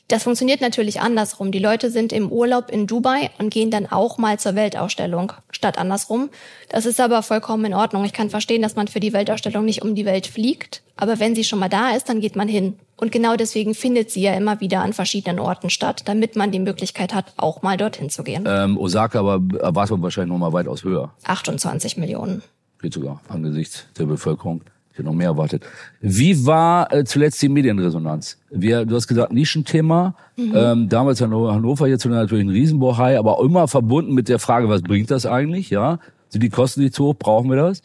Das 0.10 0.24
funktioniert 0.24 0.62
natürlich 0.62 1.00
andersrum. 1.00 1.52
Die 1.52 1.60
Leute 1.60 1.90
sind 1.90 2.12
im 2.12 2.32
Urlaub 2.32 2.70
in 2.70 2.88
Dubai 2.88 3.32
und 3.40 3.54
gehen 3.54 3.72
dann 3.72 3.86
auch 3.86 4.18
mal 4.18 4.38
zur 4.38 4.54
Weltausstellung 4.54 5.34
statt 5.50 5.78
andersrum. 5.78 6.30
Das 6.70 6.86
ist 6.86 7.00
aber 7.00 7.24
vollkommen 7.24 7.66
in 7.66 7.74
Ordnung. 7.74 8.04
Ich 8.04 8.14
kann 8.14 8.30
verstehen, 8.30 8.62
dass 8.62 8.76
man 8.76 8.88
für 8.88 9.00
die 9.00 9.14
Weltausstellung 9.14 9.64
nicht 9.64 9.82
um 9.82 9.96
die 9.96 10.06
Welt 10.06 10.28
fliegt, 10.28 10.84
aber 10.98 11.20
wenn 11.20 11.36
sie 11.36 11.44
schon 11.44 11.60
mal 11.60 11.70
da 11.70 11.92
ist, 11.92 12.10
dann 12.10 12.20
geht 12.20 12.36
man 12.36 12.48
hin. 12.48 12.78
Und 12.96 13.12
genau 13.12 13.36
deswegen 13.36 13.74
findet 13.74 14.12
sie 14.12 14.22
ja 14.22 14.34
immer 14.34 14.60
wieder 14.62 14.82
an 14.82 14.94
verschiedenen 14.94 15.40
Orten 15.40 15.70
statt, 15.70 16.04
damit 16.06 16.36
man 16.36 16.52
die 16.52 16.60
Möglichkeit 16.60 17.14
hat, 17.14 17.34
auch 17.38 17.62
mal 17.64 17.76
dorthin 17.78 18.10
zu 18.10 18.24
gehen. 18.24 18.46
Ähm, 18.48 18.78
Osaka 18.78 19.20
aber 19.20 19.42
erwartet 19.60 19.92
man 19.92 20.02
wahrscheinlich 20.04 20.32
noch 20.32 20.38
mal 20.40 20.54
weitaus 20.54 20.84
höher. 20.84 21.12
28 21.24 21.98
Millionen. 21.98 22.44
Geht 22.82 22.94
sogar 22.94 23.20
angesichts 23.30 23.86
der 23.98 24.06
Bevölkerung. 24.06 24.62
Ich 24.92 25.00
hätte 25.00 25.08
noch 25.08 25.16
mehr 25.16 25.30
erwartet. 25.30 25.64
Wie 26.02 26.46
war 26.46 26.94
äh, 26.94 27.04
zuletzt 27.04 27.42
die 27.42 27.50
Medienresonanz? 27.50 28.38
Wir, 28.52 28.86
du 28.86 28.96
hast 28.96 29.08
gesagt, 29.08 29.34
Nischenthema. 29.34 30.14
Ähm, 30.38 30.88
damals 30.88 31.20
Hanno- 31.20 31.52
Hannover, 31.52 31.88
jetzt 31.88 32.06
natürlich 32.06 32.46
ein 32.46 32.50
Riesenbohai, 32.50 33.18
aber 33.18 33.40
immer 33.44 33.68
verbunden 33.68 34.14
mit 34.14 34.30
der 34.30 34.38
Frage, 34.38 34.70
was 34.70 34.84
bringt 34.84 35.10
das 35.10 35.26
eigentlich? 35.26 35.72
Ja, 35.72 35.98
sind 36.30 36.44
die 36.44 36.50
Kosten 36.50 36.82
nicht 36.82 36.94
zu 36.94 37.06
hoch? 37.06 37.16
Brauchen 37.18 37.50
wir 37.50 37.58
das? 37.58 37.82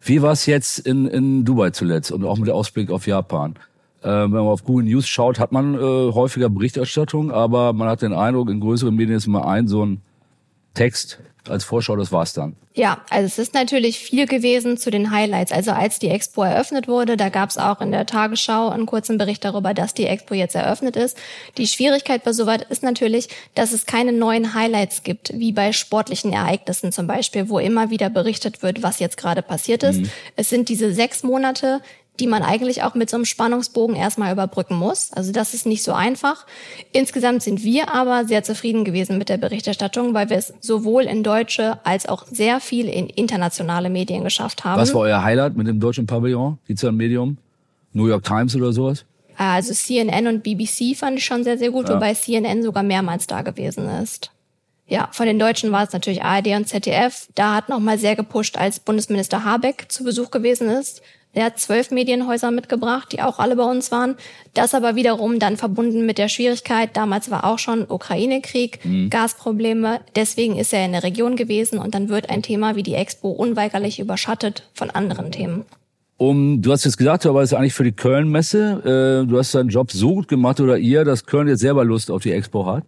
Wie 0.00 0.20
war 0.20 0.32
es 0.32 0.46
jetzt 0.46 0.80
in, 0.80 1.06
in 1.06 1.44
Dubai 1.44 1.70
zuletzt 1.70 2.10
und 2.10 2.24
auch 2.24 2.38
mit 2.38 2.48
der 2.48 2.56
Ausblick 2.56 2.90
auf 2.90 3.06
Japan? 3.06 3.54
Äh, 4.02 4.08
wenn 4.08 4.30
man 4.30 4.46
auf 4.46 4.64
Google 4.64 4.84
News 4.84 5.08
schaut, 5.08 5.38
hat 5.38 5.52
man 5.52 5.74
äh, 5.74 5.78
häufiger 5.78 6.48
Berichterstattung, 6.48 7.30
aber 7.30 7.72
man 7.72 7.88
hat 7.88 8.02
den 8.02 8.12
Eindruck, 8.12 8.48
in 8.50 8.60
größeren 8.60 8.94
Medien 8.94 9.16
ist 9.16 9.26
immer 9.26 9.46
ein 9.46 9.66
so 9.66 9.84
ein 9.84 10.02
Text 10.74 11.18
als 11.48 11.64
Vorschau, 11.64 11.96
das 11.96 12.12
war's 12.12 12.32
dann. 12.32 12.56
Ja, 12.74 13.00
also 13.10 13.26
es 13.26 13.38
ist 13.38 13.54
natürlich 13.54 13.98
viel 13.98 14.26
gewesen 14.26 14.76
zu 14.76 14.90
den 14.90 15.10
Highlights. 15.10 15.50
Also 15.50 15.72
als 15.72 15.98
die 15.98 16.08
Expo 16.08 16.42
eröffnet 16.42 16.86
wurde, 16.86 17.16
da 17.16 17.28
gab 17.28 17.50
es 17.50 17.58
auch 17.58 17.80
in 17.80 17.90
der 17.90 18.06
Tagesschau 18.06 18.68
einen 18.68 18.86
kurzen 18.86 19.18
Bericht 19.18 19.44
darüber, 19.44 19.74
dass 19.74 19.94
die 19.94 20.06
Expo 20.06 20.34
jetzt 20.34 20.54
eröffnet 20.54 20.96
ist. 20.96 21.16
Die 21.56 21.66
Schwierigkeit 21.66 22.22
bei 22.22 22.32
soweit 22.32 22.62
ist 22.70 22.82
natürlich, 22.82 23.28
dass 23.54 23.72
es 23.72 23.86
keine 23.86 24.12
neuen 24.12 24.54
Highlights 24.54 25.02
gibt, 25.02 25.32
wie 25.34 25.52
bei 25.52 25.72
sportlichen 25.72 26.32
Ereignissen 26.32 26.92
zum 26.92 27.06
Beispiel, 27.06 27.48
wo 27.48 27.58
immer 27.58 27.90
wieder 27.90 28.10
berichtet 28.10 28.62
wird, 28.62 28.82
was 28.82 29.00
jetzt 29.00 29.16
gerade 29.16 29.42
passiert 29.42 29.82
ist. 29.82 30.02
Es 30.36 30.48
sind 30.48 30.68
diese 30.68 30.92
sechs 30.92 31.22
Monate, 31.24 31.80
die 32.20 32.26
man 32.26 32.42
eigentlich 32.42 32.82
auch 32.82 32.94
mit 32.94 33.10
so 33.10 33.16
einem 33.16 33.24
Spannungsbogen 33.24 33.96
erstmal 33.96 34.32
überbrücken 34.32 34.76
muss. 34.76 35.12
Also 35.12 35.32
das 35.32 35.54
ist 35.54 35.66
nicht 35.66 35.82
so 35.82 35.92
einfach. 35.92 36.46
Insgesamt 36.92 37.42
sind 37.42 37.62
wir 37.62 37.94
aber 37.94 38.24
sehr 38.24 38.42
zufrieden 38.42 38.84
gewesen 38.84 39.18
mit 39.18 39.28
der 39.28 39.36
Berichterstattung, 39.36 40.14
weil 40.14 40.30
wir 40.30 40.36
es 40.36 40.52
sowohl 40.60 41.04
in 41.04 41.22
deutsche 41.22 41.78
als 41.84 42.08
auch 42.08 42.26
sehr 42.26 42.60
viel 42.60 42.88
in 42.88 43.08
internationale 43.08 43.90
Medien 43.90 44.24
geschafft 44.24 44.64
haben. 44.64 44.80
Was 44.80 44.94
war 44.94 45.02
euer 45.02 45.22
Highlight 45.22 45.56
mit 45.56 45.66
dem 45.66 45.80
deutschen 45.80 46.06
Pavillon? 46.06 46.58
Da 46.68 46.88
ein 46.88 46.96
Medium? 46.96 47.38
New 47.92 48.06
York 48.06 48.24
Times 48.24 48.54
oder 48.54 48.72
sowas? 48.72 49.04
Also 49.36 49.72
CNN 49.72 50.26
und 50.26 50.42
BBC 50.42 50.96
fand 50.96 51.18
ich 51.18 51.24
schon 51.24 51.44
sehr, 51.44 51.58
sehr 51.58 51.70
gut, 51.70 51.88
wobei 51.88 52.12
CNN 52.14 52.62
sogar 52.62 52.82
mehrmals 52.82 53.28
da 53.28 53.42
gewesen 53.42 53.88
ist. 53.88 54.32
Ja, 54.88 55.10
von 55.12 55.26
den 55.26 55.38
Deutschen 55.38 55.70
war 55.70 55.84
es 55.84 55.92
natürlich 55.92 56.24
ARD 56.24 56.48
und 56.48 56.66
ZDF. 56.66 57.28
Da 57.34 57.54
hat 57.54 57.68
nochmal 57.68 57.98
sehr 57.98 58.16
gepusht, 58.16 58.56
als 58.56 58.80
Bundesminister 58.80 59.44
Habeck 59.44 59.86
zu 59.88 60.02
Besuch 60.02 60.30
gewesen 60.30 60.68
ist. 60.70 61.02
Er 61.34 61.44
hat 61.44 61.58
zwölf 61.58 61.90
Medienhäuser 61.90 62.50
mitgebracht, 62.50 63.12
die 63.12 63.22
auch 63.22 63.38
alle 63.38 63.54
bei 63.54 63.62
uns 63.62 63.92
waren. 63.92 64.16
Das 64.54 64.74
aber 64.74 64.96
wiederum 64.96 65.38
dann 65.38 65.56
verbunden 65.56 66.06
mit 66.06 66.18
der 66.18 66.28
Schwierigkeit, 66.28 66.96
damals 66.96 67.30
war 67.30 67.44
auch 67.44 67.58
schon 67.58 67.86
Ukraine-Krieg, 67.88 68.80
Gasprobleme. 69.10 70.00
Deswegen 70.16 70.56
ist 70.56 70.72
er 70.72 70.84
in 70.84 70.92
der 70.92 71.02
Region 71.02 71.36
gewesen 71.36 71.78
und 71.78 71.94
dann 71.94 72.08
wird 72.08 72.30
ein 72.30 72.42
Thema 72.42 72.76
wie 72.76 72.82
die 72.82 72.94
Expo 72.94 73.28
unweigerlich 73.28 74.00
überschattet 74.00 74.68
von 74.74 74.90
anderen 74.90 75.30
Themen. 75.30 75.64
Um, 76.16 76.60
du 76.62 76.72
hast 76.72 76.84
jetzt 76.84 76.96
gesagt, 76.96 77.24
du 77.24 77.28
arbeitest 77.28 77.54
eigentlich 77.54 77.74
für 77.74 77.84
die 77.84 77.92
Köln-Messe. 77.92 79.22
Äh, 79.24 79.30
du 79.30 79.38
hast 79.38 79.54
deinen 79.54 79.68
Job 79.68 79.92
so 79.92 80.14
gut 80.14 80.26
gemacht 80.26 80.58
oder 80.60 80.76
ihr, 80.76 81.04
dass 81.04 81.26
Köln 81.26 81.46
jetzt 81.46 81.60
selber 81.60 81.84
Lust 81.84 82.10
auf 82.10 82.22
die 82.24 82.32
Expo 82.32 82.66
hat 82.66 82.84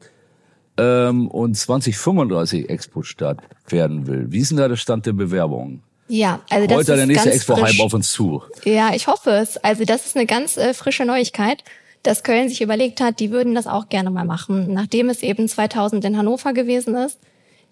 ähm, 0.77 1.29
und 1.29 1.57
2035 1.57 2.69
Expo 2.69 3.03
statt 3.03 3.39
werden 3.69 4.09
will. 4.09 4.27
Wie 4.31 4.39
ist 4.39 4.51
denn 4.51 4.59
da 4.59 4.67
der 4.67 4.75
Stand 4.75 5.07
der 5.07 5.13
Bewerbung? 5.13 5.83
Ja, 6.11 6.41
also 6.51 6.67
das 6.67 6.77
Heute 6.77 6.93
ist 6.93 6.99
der 6.99 7.07
nächste 7.07 7.33
Expo-Hype 7.33 7.79
auf 7.81 7.95
uns 7.95 8.11
zu. 8.11 8.43
Ja, 8.65 8.93
ich 8.95 9.07
hoffe 9.07 9.31
es. 9.31 9.57
Also 9.59 9.85
das 9.85 10.07
ist 10.07 10.17
eine 10.17 10.27
ganz 10.27 10.57
äh, 10.57 10.75
frische 10.75 11.05
Neuigkeit, 11.05 11.63
dass 12.03 12.25
Köln 12.25 12.49
sich 12.49 12.63
überlegt 12.63 13.01
hat, 13.01 13.21
die 13.21 13.31
würden 13.31 13.55
das 13.55 13.69
auch 13.69 13.89
gerne 13.89 14.11
mal 14.11 14.25
machen, 14.25 14.73
nachdem 14.75 15.09
es 15.09 15.23
eben 15.23 15.49
2000 15.49 16.05
in 16.05 16.17
Hannover 16.17 16.53
gewesen 16.53 16.97
ist. 16.97 17.19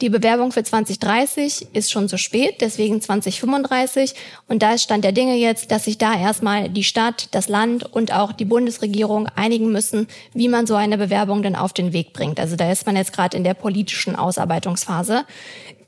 Die 0.00 0.10
Bewerbung 0.10 0.52
für 0.52 0.62
2030 0.62 1.68
ist 1.72 1.90
schon 1.90 2.08
zu 2.08 2.16
spät, 2.18 2.60
deswegen 2.60 3.00
2035. 3.00 4.14
Und 4.46 4.62
da 4.62 4.74
ist 4.74 4.84
Stand 4.84 5.02
der 5.02 5.10
Dinge 5.10 5.34
jetzt, 5.34 5.72
dass 5.72 5.86
sich 5.86 5.98
da 5.98 6.16
erstmal 6.16 6.68
die 6.68 6.84
Stadt, 6.84 7.26
das 7.32 7.48
Land 7.48 7.92
und 7.92 8.12
auch 8.12 8.30
die 8.30 8.44
Bundesregierung 8.44 9.26
einigen 9.34 9.72
müssen, 9.72 10.06
wie 10.32 10.46
man 10.46 10.68
so 10.68 10.76
eine 10.76 10.98
Bewerbung 10.98 11.42
denn 11.42 11.56
auf 11.56 11.72
den 11.72 11.92
Weg 11.92 12.12
bringt. 12.12 12.38
Also 12.38 12.54
da 12.54 12.70
ist 12.70 12.86
man 12.86 12.94
jetzt 12.94 13.12
gerade 13.12 13.36
in 13.36 13.42
der 13.42 13.54
politischen 13.54 14.14
Ausarbeitungsphase. 14.14 15.24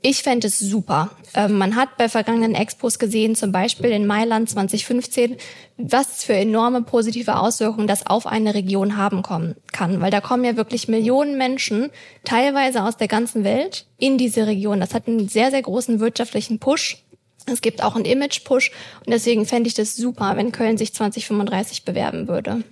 Ich 0.03 0.23
fände 0.23 0.47
es 0.47 0.57
super. 0.57 1.11
Ähm, 1.35 1.59
man 1.59 1.75
hat 1.75 1.95
bei 1.97 2.09
vergangenen 2.09 2.55
Expos 2.55 2.97
gesehen, 2.97 3.35
zum 3.35 3.51
Beispiel 3.51 3.91
in 3.91 4.07
Mailand 4.07 4.49
2015, 4.49 5.35
was 5.77 6.23
für 6.23 6.33
enorme 6.33 6.81
positive 6.81 7.37
Auswirkungen 7.37 7.85
das 7.85 8.07
auf 8.07 8.25
eine 8.25 8.55
Region 8.55 8.97
haben 8.97 9.21
kommen 9.21 9.55
kann. 9.71 10.01
Weil 10.01 10.09
da 10.09 10.19
kommen 10.19 10.43
ja 10.43 10.57
wirklich 10.57 10.87
Millionen 10.87 11.37
Menschen, 11.37 11.91
teilweise 12.23 12.83
aus 12.83 12.97
der 12.97 13.07
ganzen 13.07 13.43
Welt, 13.43 13.85
in 13.99 14.17
diese 14.17 14.47
Region. 14.47 14.79
Das 14.79 14.95
hat 14.95 15.07
einen 15.07 15.29
sehr, 15.29 15.51
sehr 15.51 15.61
großen 15.61 15.99
wirtschaftlichen 15.99 16.57
Push. 16.57 17.03
Es 17.45 17.61
gibt 17.61 17.83
auch 17.83 17.95
einen 17.95 18.05
Image-Push. 18.05 18.71
Und 19.05 19.13
deswegen 19.13 19.45
fände 19.45 19.67
ich 19.67 19.75
das 19.75 19.95
super, 19.95 20.35
wenn 20.35 20.51
Köln 20.51 20.77
sich 20.77 20.95
2035 20.95 21.85
bewerben 21.85 22.27
würde. 22.27 22.63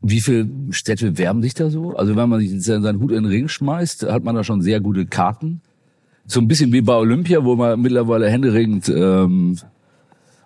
Wie 0.00 0.20
viele 0.22 0.48
Städte 0.70 1.18
werben 1.18 1.42
sich 1.42 1.52
da 1.52 1.68
so? 1.68 1.94
Also 1.94 2.16
wenn 2.16 2.28
man 2.28 2.40
sich 2.40 2.62
seinen 2.62 3.00
Hut 3.00 3.10
in 3.10 3.24
den 3.24 3.26
Ring 3.26 3.48
schmeißt, 3.48 4.04
hat 4.04 4.24
man 4.24 4.34
da 4.34 4.44
schon 4.44 4.62
sehr 4.62 4.80
gute 4.80 5.04
Karten. 5.04 5.60
So 6.28 6.40
ein 6.40 6.46
bisschen 6.46 6.72
wie 6.72 6.82
bei 6.82 6.94
Olympia, 6.94 7.42
wo 7.42 7.56
man 7.56 7.80
mittlerweile 7.80 8.28
händeringend 8.28 8.88
ähm, 8.90 9.58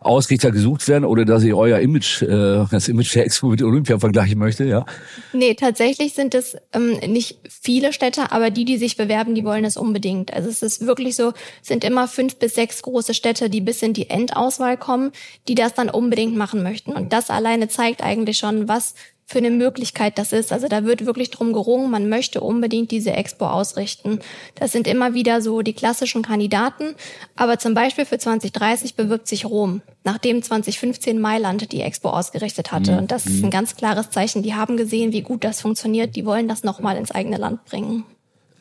Ausrichter 0.04 0.50
gesucht 0.50 0.86
werden 0.88 1.04
oder 1.04 1.24
dass 1.24 1.42
ich 1.42 1.54
euer 1.54 1.78
Image, 1.78 2.22
äh, 2.22 2.64
das 2.70 2.88
Image 2.88 3.14
der 3.14 3.24
Expo 3.24 3.48
mit 3.48 3.62
Olympia 3.62 3.98
vergleichen 3.98 4.38
möchte, 4.38 4.64
ja. 4.64 4.84
Nee, 5.32 5.54
tatsächlich 5.54 6.14
sind 6.14 6.34
es 6.34 6.56
ähm, 6.72 6.98
nicht 7.12 7.38
viele 7.48 7.92
Städte, 7.92 8.32
aber 8.32 8.50
die, 8.50 8.64
die 8.64 8.78
sich 8.78 8.96
bewerben, 8.96 9.34
die 9.34 9.44
wollen 9.44 9.64
es 9.64 9.76
unbedingt. 9.76 10.32
Also 10.32 10.48
es 10.48 10.62
ist 10.62 10.86
wirklich 10.86 11.16
so, 11.16 11.32
sind 11.62 11.84
immer 11.84 12.08
fünf 12.08 12.36
bis 12.36 12.54
sechs 12.54 12.82
große 12.82 13.14
Städte, 13.14 13.50
die 13.50 13.60
bis 13.60 13.82
in 13.82 13.92
die 13.92 14.10
Endauswahl 14.10 14.76
kommen, 14.76 15.12
die 15.48 15.54
das 15.54 15.74
dann 15.74 15.90
unbedingt 15.90 16.36
machen 16.36 16.62
möchten. 16.62 16.92
Und 16.92 17.12
das 17.12 17.30
alleine 17.30 17.68
zeigt 17.68 18.02
eigentlich 18.02 18.38
schon, 18.38 18.68
was 18.68 18.94
für 19.32 19.38
eine 19.38 19.50
Möglichkeit 19.50 20.18
das 20.18 20.32
ist. 20.32 20.52
Also 20.52 20.68
da 20.68 20.84
wird 20.84 21.06
wirklich 21.06 21.30
drum 21.30 21.52
gerungen, 21.52 21.90
man 21.90 22.08
möchte 22.08 22.40
unbedingt 22.40 22.90
diese 22.90 23.12
Expo 23.12 23.46
ausrichten. 23.46 24.20
Das 24.54 24.72
sind 24.72 24.86
immer 24.86 25.14
wieder 25.14 25.40
so 25.40 25.62
die 25.62 25.72
klassischen 25.72 26.22
Kandidaten. 26.22 26.94
Aber 27.34 27.58
zum 27.58 27.74
Beispiel 27.74 28.04
für 28.04 28.18
2030 28.18 28.94
bewirbt 28.94 29.26
sich 29.26 29.46
Rom, 29.46 29.80
nachdem 30.04 30.42
2015 30.42 31.18
Mailand 31.18 31.72
die 31.72 31.80
Expo 31.80 32.10
ausgerichtet 32.10 32.70
hatte. 32.70 32.98
Und 32.98 33.10
das 33.10 33.26
ist 33.26 33.42
ein 33.42 33.50
ganz 33.50 33.74
klares 33.74 34.10
Zeichen. 34.10 34.42
Die 34.42 34.54
haben 34.54 34.76
gesehen, 34.76 35.12
wie 35.12 35.22
gut 35.22 35.44
das 35.44 35.60
funktioniert. 35.60 36.14
Die 36.14 36.26
wollen 36.26 36.46
das 36.46 36.62
nochmal 36.62 36.96
ins 36.96 37.10
eigene 37.10 37.38
Land 37.38 37.64
bringen. 37.64 38.04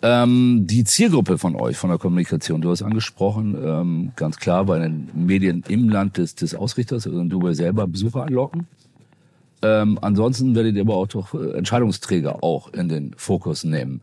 Ähm, 0.03 0.65
die 0.65 0.83
Zielgruppe 0.83 1.37
von 1.37 1.55
euch, 1.55 1.77
von 1.77 1.89
der 1.91 1.99
Kommunikation, 1.99 2.61
du 2.61 2.71
hast 2.71 2.81
angesprochen, 2.81 3.55
ähm, 3.63 4.11
ganz 4.15 4.37
klar 4.37 4.65
bei 4.65 4.79
den 4.79 5.09
Medien 5.13 5.63
im 5.67 5.89
Land 5.89 6.17
des, 6.17 6.33
des 6.33 6.55
Ausrichters, 6.55 7.05
also 7.05 7.23
du 7.23 7.41
willst 7.43 7.59
selber 7.59 7.85
Besucher 7.85 8.23
anlocken. 8.23 8.67
Ähm, 9.63 9.99
ansonsten 10.01 10.55
werdet 10.55 10.75
ihr 10.75 10.81
aber 10.81 10.95
auch 10.95 11.07
doch 11.07 11.33
äh, 11.33 11.57
Entscheidungsträger 11.57 12.43
auch 12.43 12.73
in 12.73 12.89
den 12.89 13.13
Fokus 13.15 13.63
nehmen. 13.63 14.01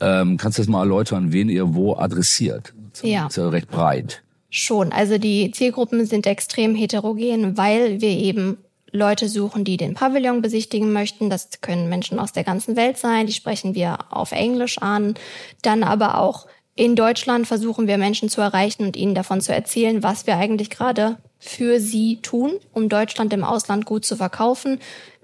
Ähm, 0.00 0.36
kannst 0.36 0.58
du 0.58 0.62
das 0.62 0.68
mal 0.68 0.80
erläutern, 0.80 1.32
wen 1.32 1.48
ihr 1.48 1.74
wo 1.74 1.96
adressiert? 1.96 2.74
Das 2.92 3.02
ja. 3.02 3.26
ist 3.26 3.36
ja 3.36 3.48
recht 3.48 3.70
breit. 3.70 4.22
Schon. 4.50 4.92
Also 4.92 5.16
die 5.16 5.50
Zielgruppen 5.50 6.04
sind 6.04 6.26
extrem 6.26 6.74
heterogen, 6.74 7.56
weil 7.56 8.00
wir 8.00 8.10
eben 8.10 8.58
Leute 8.90 9.28
suchen, 9.28 9.64
die 9.64 9.78
den 9.78 9.94
Pavillon 9.94 10.42
besichtigen 10.42 10.92
möchten. 10.92 11.30
Das 11.30 11.48
können 11.62 11.88
Menschen 11.88 12.18
aus 12.18 12.32
der 12.32 12.44
ganzen 12.44 12.76
Welt 12.76 12.98
sein. 12.98 13.26
Die 13.26 13.32
sprechen 13.32 13.74
wir 13.74 13.98
auf 14.10 14.32
Englisch 14.32 14.76
an. 14.78 15.14
Dann 15.62 15.82
aber 15.82 16.18
auch 16.18 16.46
in 16.74 16.96
Deutschland 16.96 17.46
versuchen 17.46 17.86
wir 17.86 17.96
Menschen 17.96 18.28
zu 18.28 18.40
erreichen 18.40 18.84
und 18.84 18.96
ihnen 18.96 19.14
davon 19.14 19.40
zu 19.40 19.54
erzählen, 19.54 20.02
was 20.02 20.26
wir 20.26 20.36
eigentlich 20.36 20.68
gerade 20.68 21.16
für 21.42 21.80
sie 21.80 22.20
tun, 22.22 22.52
um 22.72 22.88
Deutschland 22.88 23.32
im 23.32 23.42
Ausland 23.42 23.84
gut 23.84 24.04
zu 24.04 24.16
verkaufen. 24.16 24.78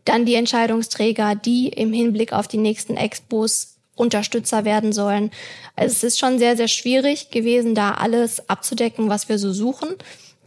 Dann 0.04 0.26
die 0.26 0.34
Entscheidungsträger, 0.34 1.36
die 1.36 1.68
im 1.68 1.92
Hinblick 1.92 2.32
auf 2.32 2.48
die 2.48 2.56
nächsten 2.56 2.96
Expos 2.96 3.76
Unterstützer 3.94 4.64
werden 4.64 4.92
sollen. 4.92 5.30
Also 5.76 5.92
es 5.92 6.04
ist 6.04 6.18
schon 6.18 6.38
sehr, 6.38 6.56
sehr 6.56 6.68
schwierig 6.68 7.30
gewesen, 7.30 7.74
da 7.74 7.92
alles 7.92 8.48
abzudecken, 8.48 9.08
was 9.08 9.28
wir 9.28 9.38
so 9.38 9.52
suchen. 9.52 9.90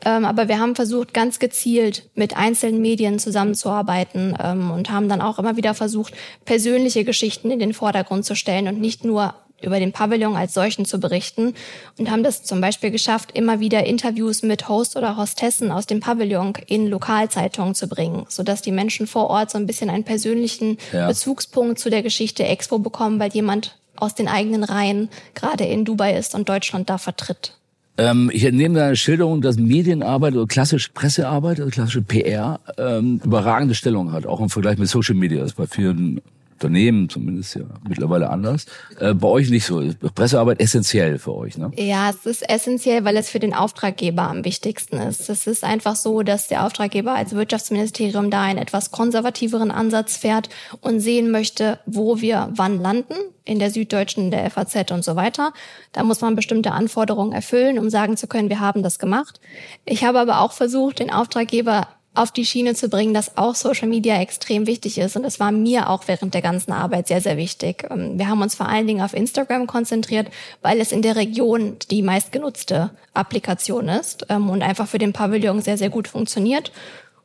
Ähm, 0.04 0.26
aber 0.26 0.48
wir 0.48 0.60
haben 0.60 0.76
versucht, 0.76 1.14
ganz 1.14 1.40
gezielt 1.40 2.10
mit 2.16 2.36
einzelnen 2.36 2.82
Medien 2.82 3.20
zusammenzuarbeiten 3.20 4.36
ähm, 4.44 4.72
und 4.72 4.90
haben 4.90 5.08
dann 5.08 5.22
auch 5.22 5.40
immer 5.40 5.58
wieder 5.58 5.74
versucht, 5.74 6.14
persönliche 6.44 7.04
Geschichten 7.06 7.52
in 7.52 7.60
den 7.60 7.74
Vordergrund 7.74 8.26
zu 8.26 8.36
stellen 8.36 8.68
und 8.68 8.82
nicht 8.82 9.06
nur 9.06 9.36
über 9.62 9.80
den 9.80 9.92
Pavillon 9.92 10.36
als 10.36 10.54
solchen 10.54 10.86
zu 10.86 11.00
berichten 11.00 11.54
und 11.98 12.12
haben 12.12 12.24
das 12.24 12.44
zum 12.44 12.62
Beispiel 12.62 12.92
geschafft, 12.92 13.32
immer 13.34 13.60
wieder 13.60 13.86
Interviews 13.86 14.44
mit 14.44 14.68
Host 14.70 14.98
oder 14.98 15.18
Hostessen 15.18 15.72
aus 15.72 15.86
dem 15.86 16.00
Pavillon 16.00 16.54
in 16.68 16.88
Lokalzeitungen 16.88 17.76
zu 17.76 17.88
bringen, 17.88 18.26
sodass 18.30 18.62
die 18.62 18.72
Menschen 18.72 19.08
vor 19.08 19.30
Ort 19.30 19.52
so 19.52 19.58
ein 19.58 19.68
bisschen 19.68 19.90
einen 19.90 20.04
persönlichen 20.04 20.78
ja. 20.92 21.08
Bezugspunkt 21.08 21.80
zu 21.80 21.90
der 21.90 22.04
Geschichte 22.04 22.44
Expo 22.44 22.80
bekommen, 22.80 23.20
weil 23.20 23.32
jemand 23.32 23.78
aus 23.96 24.16
den 24.16 24.28
eigenen 24.28 24.64
Reihen 24.64 25.10
gerade 25.36 25.64
in 25.64 25.86
Dubai 25.86 26.18
ist 26.18 26.36
und 26.36 26.50
Deutschland 26.50 26.90
da 26.90 26.98
vertritt. 26.98 27.58
Ähm, 27.98 28.32
ich 28.34 28.44
entnehme 28.46 28.80
deine 28.80 28.96
Schilderung, 28.96 29.42
dass 29.42 29.58
Medienarbeit 29.58 30.34
oder 30.34 30.48
klassische 30.48 30.92
Pressearbeit, 30.92 31.60
also 31.60 31.70
klassische 31.70 32.02
PR, 32.02 32.60
ähm, 32.78 33.22
überragende 33.24 33.76
Stellung 33.76 34.12
hat, 34.12 34.26
auch 34.26 34.40
im 34.40 34.50
Vergleich 34.50 34.78
mit 34.78 34.88
Social 34.88 35.16
Media. 35.16 35.42
Das 35.42 35.52
ist 35.52 35.58
bei 35.58 35.68
vielen 35.68 36.22
Unternehmen 36.62 37.10
zumindest 37.10 37.56
ja 37.56 37.64
mittlerweile 37.88 38.30
anders. 38.30 38.68
Äh, 39.00 39.16
bei 39.16 39.28
euch 39.28 39.50
nicht 39.50 39.66
so. 39.66 39.82
Pressearbeit 40.14 40.60
essentiell 40.60 41.18
für 41.18 41.36
euch, 41.36 41.58
ne? 41.58 41.72
Ja, 41.76 42.12
es 42.12 42.26
ist 42.28 42.48
essentiell, 42.48 43.04
weil 43.04 43.18
es 43.18 43.30
für 43.30 43.40
den 43.40 43.56
Auftraggeber 43.56 44.24
am 44.24 44.46
wichtigsten 44.46 44.98
ist. 44.98 45.28
Es 45.28 45.48
ist 45.48 45.64
einfach 45.64 45.96
so, 45.96 46.22
dass 46.22 46.48
der 46.48 46.64
Auftraggeber 46.64 47.14
als 47.16 47.34
Wirtschaftsministerium 47.34 48.30
da 48.30 48.44
einen 48.44 48.60
etwas 48.60 48.92
konservativeren 48.92 49.72
Ansatz 49.72 50.18
fährt 50.18 50.50
und 50.82 51.00
sehen 51.00 51.32
möchte, 51.32 51.80
wo 51.88 52.22
wir 52.22 52.52
wann 52.54 52.80
landen, 52.80 53.16
in 53.44 53.58
der 53.58 53.72
Süddeutschen, 53.72 54.30
der 54.30 54.50
FAZ 54.52 54.92
und 54.92 55.04
so 55.04 55.16
weiter. 55.16 55.52
Da 55.94 56.04
muss 56.04 56.22
man 56.22 56.36
bestimmte 56.36 56.74
Anforderungen 56.74 57.34
erfüllen, 57.34 57.80
um 57.80 57.90
sagen 57.90 58.16
zu 58.16 58.28
können, 58.28 58.50
wir 58.50 58.60
haben 58.60 58.84
das 58.84 59.00
gemacht. 59.00 59.40
Ich 59.84 60.04
habe 60.04 60.20
aber 60.20 60.42
auch 60.42 60.52
versucht, 60.52 61.00
den 61.00 61.12
Auftraggeber 61.12 61.88
auf 62.14 62.32
die 62.32 62.46
Schiene 62.46 62.76
zu 62.76 62.90
bringen, 62.90 63.14
dass 63.14 63.38
auch 63.38 63.56
Social 63.56 63.88
Media 63.88 64.20
extrem 64.20 64.68
wichtig 64.68 64.98
ist. 64.98 65.16
Und 65.16 65.24
es 65.24 65.40
war 65.40 65.52
mir 65.52 65.90
auch 65.90 66.04
während 66.08 66.34
der 66.34 66.42
ganzen 66.42 66.74
Arbeit 66.74 67.08
sehr, 67.08 67.22
sehr 67.22 67.38
wichtig. 67.38 67.88
Ähm, 67.90 68.20
wir 68.20 68.28
haben 68.28 68.42
uns 68.42 68.56
vor 68.56 68.68
allen 68.68 68.88
Dingen 68.88 69.02
auf 69.02 69.14
Instagram 69.14 69.68
konzentriert, 69.68 70.28
weil 70.62 70.82
es 70.82 70.92
in 70.92 71.02
der 71.02 71.16
Region 71.16 71.78
die 71.90 72.02
meistgenutzte 72.02 72.92
Applikation 73.14 73.88
ist 73.88 74.26
ähm, 74.30 74.50
und 74.50 74.62
einfach 74.62 74.88
für 74.88 74.98
den 74.98 75.14
Pavillon 75.14 75.62
sehr, 75.62 75.78
sehr 75.78 75.90
gut 75.90 76.08
funktioniert. 76.08 76.72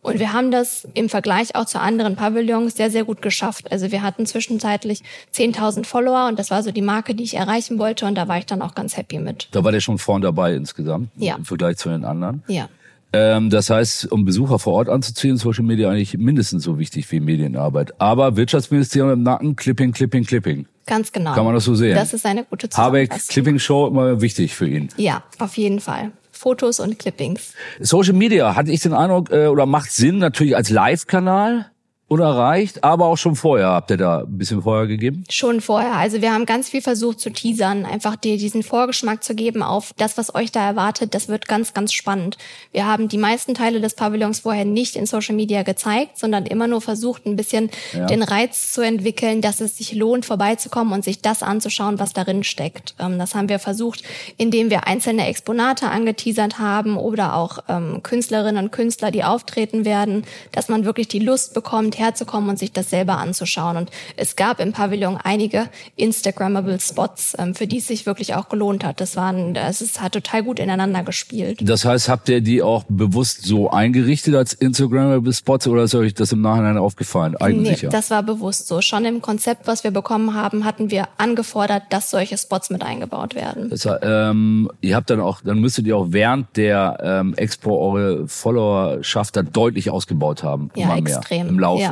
Und 0.02 0.20
wir 0.20 0.32
haben 0.32 0.52
das 0.52 0.86
im 0.94 1.08
Vergleich 1.08 1.56
auch 1.56 1.64
zu 1.64 1.80
anderen 1.80 2.14
Pavillons 2.14 2.76
sehr, 2.76 2.92
sehr 2.92 3.02
gut 3.02 3.22
geschafft. 3.22 3.72
Also 3.72 3.90
wir 3.90 4.02
hatten 4.02 4.24
zwischenzeitlich 4.24 5.02
10.000 5.34 5.84
Follower 5.84 6.28
und 6.28 6.38
das 6.38 6.52
war 6.52 6.62
so 6.62 6.70
die 6.70 6.80
Marke, 6.80 7.16
die 7.16 7.24
ich 7.24 7.34
erreichen 7.34 7.80
wollte 7.80 8.06
und 8.06 8.14
da 8.14 8.28
war 8.28 8.38
ich 8.38 8.46
dann 8.46 8.62
auch 8.62 8.76
ganz 8.76 8.96
happy 8.96 9.18
mit. 9.18 9.48
Da 9.50 9.64
war 9.64 9.72
der 9.72 9.80
schon 9.80 9.98
vorn 9.98 10.22
dabei 10.22 10.54
insgesamt 10.54 11.08
ja. 11.16 11.34
im 11.34 11.44
Vergleich 11.44 11.78
zu 11.78 11.88
den 11.88 12.04
anderen. 12.04 12.44
Ja. 12.46 12.68
Ähm, 13.12 13.50
das 13.50 13.70
heißt, 13.70 14.10
um 14.10 14.24
Besucher 14.24 14.58
vor 14.58 14.74
Ort 14.74 14.88
anzuziehen, 14.88 15.36
Social 15.36 15.64
Media 15.64 15.88
eigentlich 15.90 16.18
mindestens 16.18 16.64
so 16.64 16.78
wichtig 16.78 17.10
wie 17.12 17.20
Medienarbeit. 17.20 18.00
Aber 18.00 18.36
Wirtschaftsministerium 18.36 19.12
im 19.12 19.22
Nacken, 19.22 19.56
Clipping, 19.56 19.92
Clipping, 19.92 20.24
Clipping. 20.24 20.66
Ganz 20.86 21.12
genau. 21.12 21.34
Kann 21.34 21.44
man 21.44 21.54
das 21.54 21.64
so 21.64 21.74
sehen? 21.74 21.94
Das 21.94 22.12
ist 22.12 22.24
eine 22.26 22.44
gute 22.44 22.68
Habeck, 22.76 23.10
Clipping 23.28 23.58
Show 23.58 23.88
immer 23.88 24.20
wichtig 24.20 24.54
für 24.54 24.68
ihn. 24.68 24.88
Ja, 24.96 25.24
auf 25.38 25.56
jeden 25.56 25.80
Fall. 25.80 26.12
Fotos 26.30 26.80
und 26.80 26.98
Clippings. 26.98 27.54
Social 27.80 28.12
Media, 28.12 28.54
hatte 28.54 28.70
ich 28.70 28.80
den 28.80 28.92
Eindruck, 28.92 29.30
äh, 29.30 29.46
oder 29.46 29.66
macht 29.66 29.90
Sinn 29.90 30.18
natürlich 30.18 30.54
als 30.54 30.70
Live-Kanal? 30.70 31.70
Unerreicht, 32.08 32.84
aber 32.84 33.06
auch 33.06 33.16
schon 33.16 33.34
vorher 33.34 33.68
habt 33.68 33.90
ihr 33.90 33.96
da 33.96 34.20
ein 34.20 34.38
bisschen 34.38 34.62
vorher 34.62 34.86
gegeben? 34.86 35.24
Schon 35.28 35.60
vorher. 35.60 35.94
Also 35.94 36.22
wir 36.22 36.32
haben 36.32 36.46
ganz 36.46 36.68
viel 36.68 36.80
versucht 36.80 37.18
zu 37.18 37.30
teasern, 37.30 37.84
einfach 37.84 38.14
dir 38.14 38.36
diesen 38.38 38.62
Vorgeschmack 38.62 39.24
zu 39.24 39.34
geben 39.34 39.60
auf 39.62 39.92
das, 39.96 40.16
was 40.16 40.32
euch 40.32 40.52
da 40.52 40.64
erwartet. 40.64 41.14
Das 41.14 41.26
wird 41.26 41.48
ganz, 41.48 41.74
ganz 41.74 41.92
spannend. 41.92 42.38
Wir 42.70 42.86
haben 42.86 43.08
die 43.08 43.18
meisten 43.18 43.54
Teile 43.54 43.80
des 43.80 43.94
Pavillons 43.94 44.40
vorher 44.40 44.64
nicht 44.64 44.94
in 44.94 45.06
Social 45.06 45.34
Media 45.34 45.64
gezeigt, 45.64 46.16
sondern 46.16 46.46
immer 46.46 46.68
nur 46.68 46.80
versucht, 46.80 47.26
ein 47.26 47.34
bisschen 47.34 47.70
ja. 47.92 48.06
den 48.06 48.22
Reiz 48.22 48.70
zu 48.72 48.82
entwickeln, 48.82 49.40
dass 49.40 49.60
es 49.60 49.76
sich 49.76 49.92
lohnt, 49.92 50.26
vorbeizukommen 50.26 50.92
und 50.92 51.02
sich 51.02 51.22
das 51.22 51.42
anzuschauen, 51.42 51.98
was 51.98 52.12
darin 52.12 52.44
steckt. 52.44 52.94
Ähm, 53.00 53.18
das 53.18 53.34
haben 53.34 53.48
wir 53.48 53.58
versucht, 53.58 54.04
indem 54.36 54.70
wir 54.70 54.86
einzelne 54.86 55.26
Exponate 55.26 55.88
angeteasert 55.88 56.60
haben 56.60 56.98
oder 56.98 57.34
auch 57.34 57.58
ähm, 57.68 58.04
Künstlerinnen 58.04 58.66
und 58.66 58.70
Künstler, 58.70 59.10
die 59.10 59.24
auftreten 59.24 59.84
werden, 59.84 60.24
dass 60.52 60.68
man 60.68 60.84
wirklich 60.84 61.08
die 61.08 61.18
Lust 61.18 61.52
bekommt, 61.52 61.95
herzukommen 61.98 62.50
und 62.50 62.58
sich 62.58 62.72
das 62.72 62.90
selber 62.90 63.18
anzuschauen. 63.18 63.76
Und 63.76 63.90
es 64.16 64.36
gab 64.36 64.60
im 64.60 64.72
Pavillon 64.72 65.18
einige 65.22 65.68
Instagrammable 65.96 66.80
Spots, 66.80 67.34
ähm, 67.38 67.54
für 67.54 67.66
die 67.66 67.78
es 67.78 67.86
sich 67.86 68.06
wirklich 68.06 68.34
auch 68.34 68.48
gelohnt 68.48 68.84
hat. 68.84 69.00
Das 69.00 69.16
waren, 69.16 69.54
das 69.54 69.80
ist, 69.80 70.00
hat 70.00 70.12
total 70.12 70.42
gut 70.42 70.58
ineinander 70.58 71.02
gespielt. 71.02 71.60
Das 71.62 71.84
heißt, 71.84 72.08
habt 72.08 72.28
ihr 72.28 72.40
die 72.40 72.62
auch 72.62 72.84
bewusst 72.88 73.42
so 73.42 73.70
eingerichtet 73.70 74.34
als 74.34 74.52
Instagrammable 74.52 75.32
Spots 75.32 75.66
oder 75.66 75.84
ist 75.84 75.94
euch 75.94 76.14
das 76.14 76.32
im 76.32 76.40
Nachhinein 76.40 76.78
aufgefallen? 76.78 77.36
Eigentlich 77.36 77.82
nee, 77.82 77.88
das 77.88 78.10
war 78.10 78.22
bewusst 78.22 78.68
so. 78.68 78.80
Schon 78.80 79.04
im 79.04 79.22
Konzept, 79.22 79.66
was 79.66 79.84
wir 79.84 79.90
bekommen 79.90 80.34
haben, 80.34 80.64
hatten 80.64 80.90
wir 80.90 81.08
angefordert, 81.18 81.84
dass 81.90 82.10
solche 82.10 82.38
Spots 82.38 82.70
mit 82.70 82.82
eingebaut 82.82 83.34
werden. 83.34 83.70
Das 83.70 83.86
ähm, 84.02 84.70
ihr 84.80 84.96
habt 84.96 85.10
dann 85.10 85.20
auch, 85.20 85.40
dann 85.42 85.60
müsstet 85.60 85.86
ihr 85.86 85.96
auch 85.96 86.06
während 86.10 86.56
der 86.56 86.98
ähm, 87.02 87.34
Expo 87.34 87.78
eure 87.78 88.28
Followerschaft 88.28 89.36
da 89.36 89.42
deutlich 89.42 89.90
ausgebaut 89.90 90.42
haben. 90.42 90.70
Ja, 90.74 90.96
extrem. 90.96 91.48
Im 91.48 91.58
Laufe. 91.58 91.82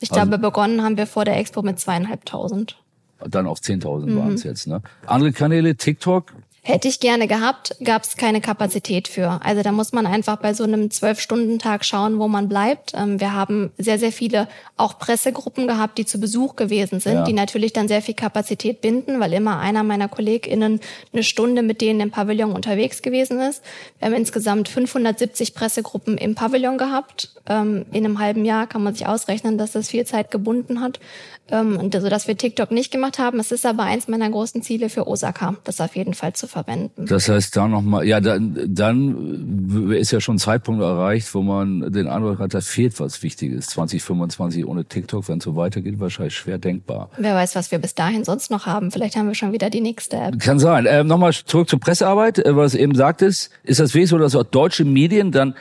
Ich 0.00 0.10
also, 0.10 0.26
glaube, 0.26 0.38
begonnen 0.38 0.82
haben 0.82 0.96
wir 0.96 1.06
vor 1.06 1.24
der 1.24 1.38
Expo 1.38 1.62
mit 1.62 1.78
zweieinhalbtausend. 1.78 2.80
Dann 3.26 3.46
auf 3.46 3.60
10.000 3.60 4.06
mhm. 4.06 4.18
waren 4.18 4.34
es 4.34 4.42
jetzt. 4.42 4.66
Ne? 4.66 4.82
Andere 5.06 5.32
Kanäle, 5.32 5.76
TikTok, 5.76 6.34
Hätte 6.66 6.88
ich 6.88 6.98
gerne 6.98 7.28
gehabt, 7.28 7.76
gab 7.84 8.04
es 8.04 8.16
keine 8.16 8.40
Kapazität 8.40 9.06
für. 9.06 9.38
Also 9.44 9.62
da 9.62 9.70
muss 9.70 9.92
man 9.92 10.06
einfach 10.06 10.36
bei 10.36 10.54
so 10.54 10.64
einem 10.64 10.90
Zwölf-Stunden-Tag 10.90 11.84
schauen, 11.84 12.18
wo 12.18 12.26
man 12.26 12.48
bleibt. 12.48 12.94
Ähm, 12.94 13.20
wir 13.20 13.34
haben 13.34 13.70
sehr, 13.76 13.98
sehr 13.98 14.12
viele 14.12 14.48
auch 14.78 14.98
Pressegruppen 14.98 15.66
gehabt, 15.66 15.98
die 15.98 16.06
zu 16.06 16.18
Besuch 16.18 16.56
gewesen 16.56 17.00
sind, 17.00 17.16
ja. 17.16 17.24
die 17.24 17.34
natürlich 17.34 17.74
dann 17.74 17.86
sehr 17.86 18.00
viel 18.00 18.14
Kapazität 18.14 18.80
binden, 18.80 19.20
weil 19.20 19.34
immer 19.34 19.58
einer 19.58 19.82
meiner 19.82 20.08
KollegInnen 20.08 20.80
eine 21.12 21.22
Stunde 21.22 21.60
mit 21.60 21.82
denen 21.82 22.00
im 22.00 22.10
Pavillon 22.10 22.52
unterwegs 22.52 23.02
gewesen 23.02 23.40
ist. 23.40 23.62
Wir 23.98 24.06
haben 24.06 24.14
insgesamt 24.14 24.70
570 24.70 25.54
Pressegruppen 25.54 26.16
im 26.16 26.34
Pavillon 26.34 26.78
gehabt. 26.78 27.34
Ähm, 27.46 27.84
in 27.92 28.06
einem 28.06 28.20
halben 28.20 28.46
Jahr 28.46 28.66
kann 28.66 28.82
man 28.82 28.94
sich 28.94 29.06
ausrechnen, 29.06 29.58
dass 29.58 29.72
das 29.72 29.90
viel 29.90 30.06
Zeit 30.06 30.30
gebunden 30.30 30.80
hat. 30.80 30.98
Ähm, 31.50 31.90
also, 31.92 32.08
dass 32.08 32.26
wir 32.26 32.38
TikTok 32.38 32.70
nicht 32.70 32.90
gemacht 32.90 33.18
haben. 33.18 33.38
Es 33.38 33.52
ist 33.52 33.66
aber 33.66 33.82
eins 33.82 34.08
meiner 34.08 34.30
großen 34.30 34.62
Ziele 34.62 34.88
für 34.88 35.06
Osaka, 35.06 35.56
das 35.64 35.80
auf 35.80 35.94
jeden 35.94 36.14
Fall 36.14 36.32
zu 36.32 36.48
verwenden. 36.54 37.06
Das 37.06 37.28
heißt, 37.28 37.56
da 37.56 37.68
nochmal, 37.68 38.06
ja, 38.06 38.20
dann, 38.20 38.58
dann 38.68 39.90
ist 39.92 40.12
ja 40.12 40.20
schon 40.20 40.36
ein 40.36 40.38
Zeitpunkt 40.38 40.80
erreicht, 40.82 41.34
wo 41.34 41.42
man 41.42 41.92
den 41.92 42.06
Eindruck 42.06 42.38
hat, 42.38 42.54
da 42.54 42.60
fehlt 42.60 42.98
was 43.00 43.22
Wichtiges. 43.22 43.66
2025 43.66 44.66
ohne 44.66 44.84
TikTok, 44.84 45.28
wenn 45.28 45.38
es 45.38 45.44
so 45.44 45.56
weitergeht, 45.56 46.00
wahrscheinlich 46.00 46.36
schwer 46.36 46.58
denkbar. 46.58 47.10
Wer 47.18 47.34
weiß, 47.34 47.56
was 47.56 47.70
wir 47.70 47.78
bis 47.78 47.94
dahin 47.94 48.24
sonst 48.24 48.50
noch 48.50 48.66
haben. 48.66 48.90
Vielleicht 48.90 49.16
haben 49.16 49.26
wir 49.26 49.34
schon 49.34 49.52
wieder 49.52 49.68
die 49.68 49.80
nächste 49.80 50.16
App. 50.16 50.38
Kann 50.38 50.58
sein. 50.58 50.86
Ähm, 50.88 51.06
nochmal 51.06 51.32
zurück 51.32 51.68
zur 51.68 51.80
Pressearbeit, 51.80 52.38
äh, 52.38 52.56
was 52.56 52.74
eben 52.74 52.94
sagtest. 52.94 53.50
Ist 53.64 53.80
das 53.80 53.92
wirklich 53.92 54.10
so, 54.10 54.18
dass 54.18 54.34
auch 54.36 54.44
deutsche 54.44 54.84
Medien 54.84 55.32
dann 55.32 55.54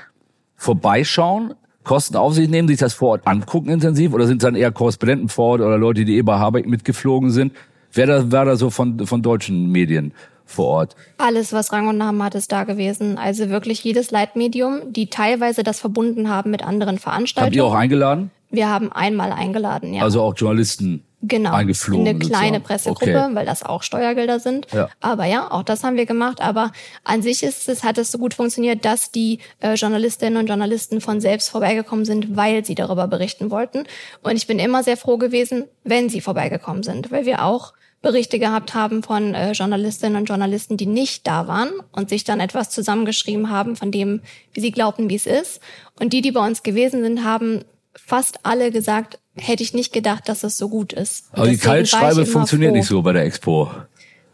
vorbeischauen 0.55 1.55
Kosten 1.83 2.15
auf 2.15 2.33
sich 2.33 2.49
nehmen, 2.49 2.69
sich 2.69 2.77
das 2.77 2.93
vor 2.93 3.09
Ort 3.09 3.27
angucken 3.27 3.69
intensiv 3.69 4.13
oder 4.13 4.25
sind 4.25 4.41
es 4.41 4.43
dann 4.43 4.55
eher 4.55 4.71
Korrespondenten 4.71 5.27
vor 5.27 5.51
Ort 5.51 5.61
oder 5.61 5.77
Leute, 5.77 6.05
die 6.05 6.17
eh 6.17 6.21
bei 6.21 6.37
Habeck 6.39 6.65
mitgeflogen 6.65 7.29
sind? 7.29 7.53
Wer 7.91 8.07
da, 8.07 8.31
wer 8.31 8.45
da 8.45 8.55
so 8.55 8.69
von, 8.69 9.05
von 9.05 9.21
deutschen 9.21 9.69
Medien 9.69 10.13
vor 10.53 10.67
Ort? 10.67 10.95
Alles, 11.17 11.53
was 11.53 11.71
Rang 11.71 11.87
und 11.87 11.97
Namen 11.97 12.21
hat, 12.23 12.35
ist 12.35 12.51
da 12.51 12.63
gewesen. 12.63 13.17
Also 13.17 13.49
wirklich 13.49 13.83
jedes 13.83 14.11
Leitmedium, 14.11 14.93
die 14.93 15.09
teilweise 15.09 15.63
das 15.63 15.79
verbunden 15.79 16.29
haben 16.29 16.51
mit 16.51 16.63
anderen 16.63 16.97
Veranstaltungen. 16.97 17.47
Habt 17.47 17.55
ihr 17.55 17.65
auch 17.65 17.73
eingeladen? 17.73 18.31
Wir 18.49 18.69
haben 18.69 18.91
einmal 18.91 19.31
eingeladen, 19.31 19.93
ja. 19.93 20.03
Also 20.03 20.21
auch 20.21 20.35
Journalisten 20.35 21.03
genau, 21.23 21.53
eingeflogen. 21.53 22.05
In 22.05 22.09
eine 22.09 22.19
kleine 22.19 22.57
sozusagen. 22.57 22.63
Pressegruppe, 22.63 23.23
Okay. 23.25 23.35
weil 23.35 23.45
das 23.45 23.63
auch 23.63 23.81
Steuergelder 23.83 24.39
sind. 24.39 24.67
Ja. 24.71 24.89
Aber 25.01 25.25
ja, 25.25 25.49
auch 25.51 25.63
das 25.63 25.83
haben 25.83 25.95
wir 25.97 26.05
gemacht. 26.05 26.41
Aber 26.41 26.71
an 27.03 27.21
sich 27.21 27.41
ist 27.43 27.67
es, 27.69 27.83
hat 27.83 27.97
es 27.97 28.11
so 28.11 28.17
gut 28.17 28.33
funktioniert, 28.33 28.85
dass 28.85 29.11
die 29.11 29.39
äh, 29.61 29.73
Journalistinnen 29.73 30.37
und 30.37 30.47
Journalisten 30.47 31.01
von 31.01 31.19
selbst 31.21 31.49
vorbeigekommen 31.49 32.05
sind, 32.05 32.35
weil 32.37 32.63
sie 32.65 32.75
darüber 32.75 33.07
berichten 33.07 33.49
wollten. 33.49 33.85
Und 34.21 34.35
ich 34.35 34.45
bin 34.47 34.59
immer 34.59 34.83
sehr 34.83 34.97
froh 34.97 35.17
gewesen, 35.17 35.65
wenn 35.83 36.09
sie 36.09 36.21
vorbeigekommen 36.21 36.83
sind, 36.83 37.11
weil 37.11 37.25
wir 37.25 37.43
auch 37.43 37.73
Berichte 38.01 38.37
gehabt 38.37 38.73
haben 38.73 39.01
von 39.01 39.33
äh, 39.33 39.53
Journalistinnen 39.53 40.17
und 40.17 40.25
Journalisten, 40.25 40.75
die 40.75 40.85
nicht 40.85 41.25
da 41.25 41.47
waren 41.47 41.71
und 41.93 42.09
sich 42.09 42.25
dann 42.25 42.41
etwas 42.41 42.69
zusammengeschrieben 42.69 43.49
haben 43.49 43.77
von 43.77 43.91
dem, 43.91 44.21
wie 44.51 44.59
sie 44.59 44.71
glaubten, 44.71 45.09
wie 45.09 45.15
es 45.15 45.25
ist. 45.25 45.61
Und 46.01 46.11
die, 46.11 46.21
die 46.21 46.31
bei 46.33 46.45
uns 46.45 46.63
gewesen 46.63 47.01
sind, 47.01 47.23
haben 47.23 47.63
fast 47.95 48.39
alle 48.43 48.71
gesagt, 48.71 49.19
hätte 49.35 49.63
ich 49.63 49.73
nicht 49.73 49.93
gedacht, 49.93 50.29
dass 50.29 50.43
es 50.43 50.57
so 50.57 50.69
gut 50.69 50.93
ist. 50.93 51.29
Und 51.31 51.39
Aber 51.39 51.47
die 51.49 51.57
Kaltschreibe 51.57 52.25
funktioniert 52.25 52.71
froh. 52.71 52.77
nicht 52.77 52.87
so 52.87 53.01
bei 53.01 53.13
der 53.13 53.23
Expo. 53.23 53.71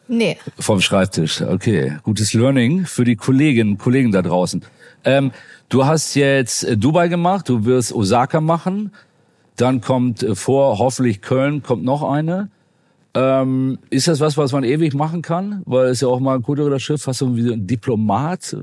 Nee, 0.08 0.38
Vom 0.58 0.82
Schreibtisch. 0.82 1.41
Okay. 1.41 1.98
Gutes 2.04 2.34
Learning 2.34 2.86
für 2.86 3.04
die 3.04 3.15
Kolleginnen 3.15 3.74
und 3.74 3.78
Kollegen 3.78 4.12
da 4.12 4.24
draußen. 4.24 4.65
Ähm, 5.06 5.32
du 5.69 5.86
hast 5.86 6.15
jetzt 6.15 6.63
äh, 6.63 6.76
Dubai 6.76 7.08
gemacht, 7.10 7.48
du 7.48 7.65
wirst 7.65 7.93
Osaka 7.93 8.41
machen. 8.41 8.91
Dann 9.56 9.82
kommt 9.82 10.24
äh, 10.24 10.34
vor, 10.34 10.80
hoffentlich 10.80 11.22
Köln, 11.22 11.62
kommt 11.62 11.84
noch 11.84 12.02
eine. 12.02 12.50
Ähm, 13.13 13.78
ist 13.91 14.08
das 14.08 14.19
was, 14.19 14.36
was 14.36 14.52
man 14.52 14.63
ewig 14.63 14.93
machen 14.95 15.22
kann? 15.22 15.62
Weil 15.65 15.88
es 15.89 16.02
ja 16.02 16.08
auch 16.08 16.19
mal 16.19 16.36
ein 16.36 16.43
kulturelles 16.43 16.82
Schiff, 16.82 17.06
hast 17.06 17.22
du 17.22 17.36
wie 17.36 17.43
so 17.43 17.54
ein 17.54 17.67
Diplomat? 17.67 18.56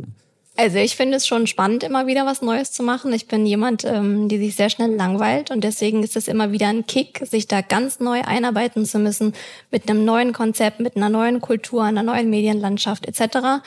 Also 0.57 0.79
ich 0.79 0.97
finde 0.97 1.16
es 1.16 1.27
schon 1.27 1.47
spannend, 1.47 1.83
immer 1.83 2.07
wieder 2.07 2.25
was 2.25 2.40
Neues 2.40 2.73
zu 2.73 2.83
machen. 2.83 3.12
Ich 3.12 3.29
bin 3.29 3.45
jemand, 3.45 3.85
ähm, 3.85 4.29
die 4.29 4.38
sich 4.38 4.57
sehr 4.57 4.71
schnell 4.71 4.95
langweilt 4.95 5.51
und 5.51 5.62
deswegen 5.62 6.03
ist 6.03 6.16
es 6.16 6.29
immer 6.29 6.51
wieder 6.53 6.69
ein 6.69 6.87
Kick, 6.87 7.23
sich 7.31 7.47
da 7.47 7.61
ganz 7.61 8.01
neu 8.01 8.23
einarbeiten 8.23 8.87
zu 8.87 8.99
müssen 8.99 9.35
mit 9.71 9.88
einem 9.88 10.05
neuen 10.05 10.33
Konzept, 10.33 10.81
mit 10.81 10.97
einer 10.97 11.11
neuen 11.11 11.40
Kultur, 11.40 11.85
einer 11.85 12.03
neuen 12.03 12.31
Medienlandschaft 12.31 13.07
etc. 13.07 13.62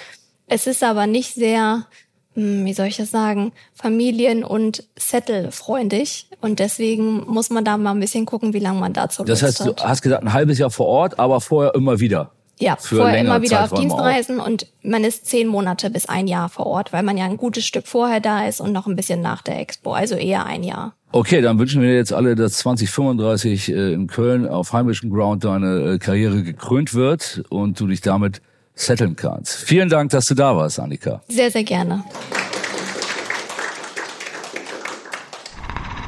Es 0.47 0.65
ist 0.65 0.83
aber 0.83 1.05
nicht 1.05 1.35
sehr, 1.35 1.85
hm, 2.33 2.65
wie 2.65 2.73
soll 2.73 2.87
ich 2.87 2.97
das 2.97 3.11
sagen, 3.11 3.51
familien- 3.75 4.43
und 4.43 4.83
Settle-freundlich 4.97 6.27
und 6.41 6.59
deswegen 6.59 7.23
muss 7.27 7.51
man 7.51 7.63
da 7.63 7.77
mal 7.77 7.91
ein 7.91 7.99
bisschen 7.99 8.25
gucken, 8.25 8.53
wie 8.53 8.59
lange 8.59 8.79
man 8.79 8.93
dazu 8.93 9.23
Das 9.23 9.43
heißt, 9.43 9.59
du 9.59 9.65
hat. 9.65 9.85
hast 9.85 10.01
gesagt, 10.01 10.23
ein 10.23 10.33
halbes 10.33 10.57
Jahr 10.57 10.71
vor 10.71 10.87
Ort, 10.87 11.19
aber 11.19 11.39
vorher 11.39 11.75
immer 11.75 11.99
wieder. 11.99 12.31
Ja, 12.59 12.75
für 12.75 12.97
vorher 12.97 13.19
immer 13.19 13.41
wieder 13.41 13.63
auf 13.63 13.69
Zeiträume 13.69 13.93
auch. 13.93 13.97
Dienstreisen 13.97 14.39
und 14.39 14.67
man 14.83 15.05
ist 15.05 15.25
zehn 15.25 15.47
Monate 15.47 15.89
bis 15.89 16.07
ein 16.07 16.27
Jahr 16.27 16.49
vor 16.49 16.65
Ort, 16.67 16.91
weil 16.91 17.03
man 17.03 17.17
ja 17.17 17.25
ein 17.25 17.37
gutes 17.37 17.65
Stück 17.65 17.87
vorher 17.87 18.19
da 18.19 18.45
ist 18.47 18.59
und 18.59 18.73
noch 18.73 18.85
ein 18.85 18.97
bisschen 18.97 19.21
nach 19.21 19.41
der 19.41 19.59
Expo, 19.59 19.93
also 19.93 20.15
eher 20.15 20.45
ein 20.45 20.63
Jahr. 20.63 20.93
Okay, 21.11 21.41
dann 21.41 21.57
wünschen 21.57 21.81
wir 21.81 21.89
dir 21.89 21.95
jetzt 21.95 22.13
alle, 22.13 22.35
dass 22.35 22.57
2035 22.57 23.69
äh, 23.69 23.93
in 23.93 24.07
Köln 24.07 24.47
auf 24.47 24.73
heimischem 24.73 25.09
Ground 25.09 25.43
deine 25.43 25.93
äh, 25.93 25.97
Karriere 25.99 26.43
gekrönt 26.43 26.93
wird 26.93 27.43
und 27.49 27.79
du 27.79 27.87
dich 27.87 28.01
damit 28.01 28.41
setteln 28.75 29.15
kannst. 29.15 29.55
Vielen 29.55 29.89
Dank, 29.89 30.11
dass 30.11 30.27
du 30.27 30.35
da 30.35 30.55
warst, 30.55 30.79
Annika. 30.79 31.21
Sehr, 31.27 31.49
sehr 31.49 31.63
gerne. 31.63 32.03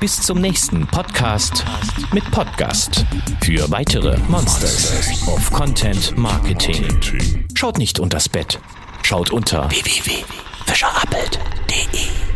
Bis 0.02 0.20
zum 0.20 0.42
nächsten 0.42 0.86
Podcast 0.88 1.64
mit 2.12 2.30
Podcast. 2.32 3.06
Für 3.44 3.70
weitere 3.70 4.18
Monsters 4.30 5.28
of 5.28 5.52
Content 5.52 6.18
Marketing. 6.18 6.88
Schaut 7.54 7.78
nicht 7.78 8.00
unters 8.00 8.28
Bett. 8.28 8.58
Schaut 9.04 9.30
unter 9.30 9.70
www.fischerappelt.de. 9.70 12.31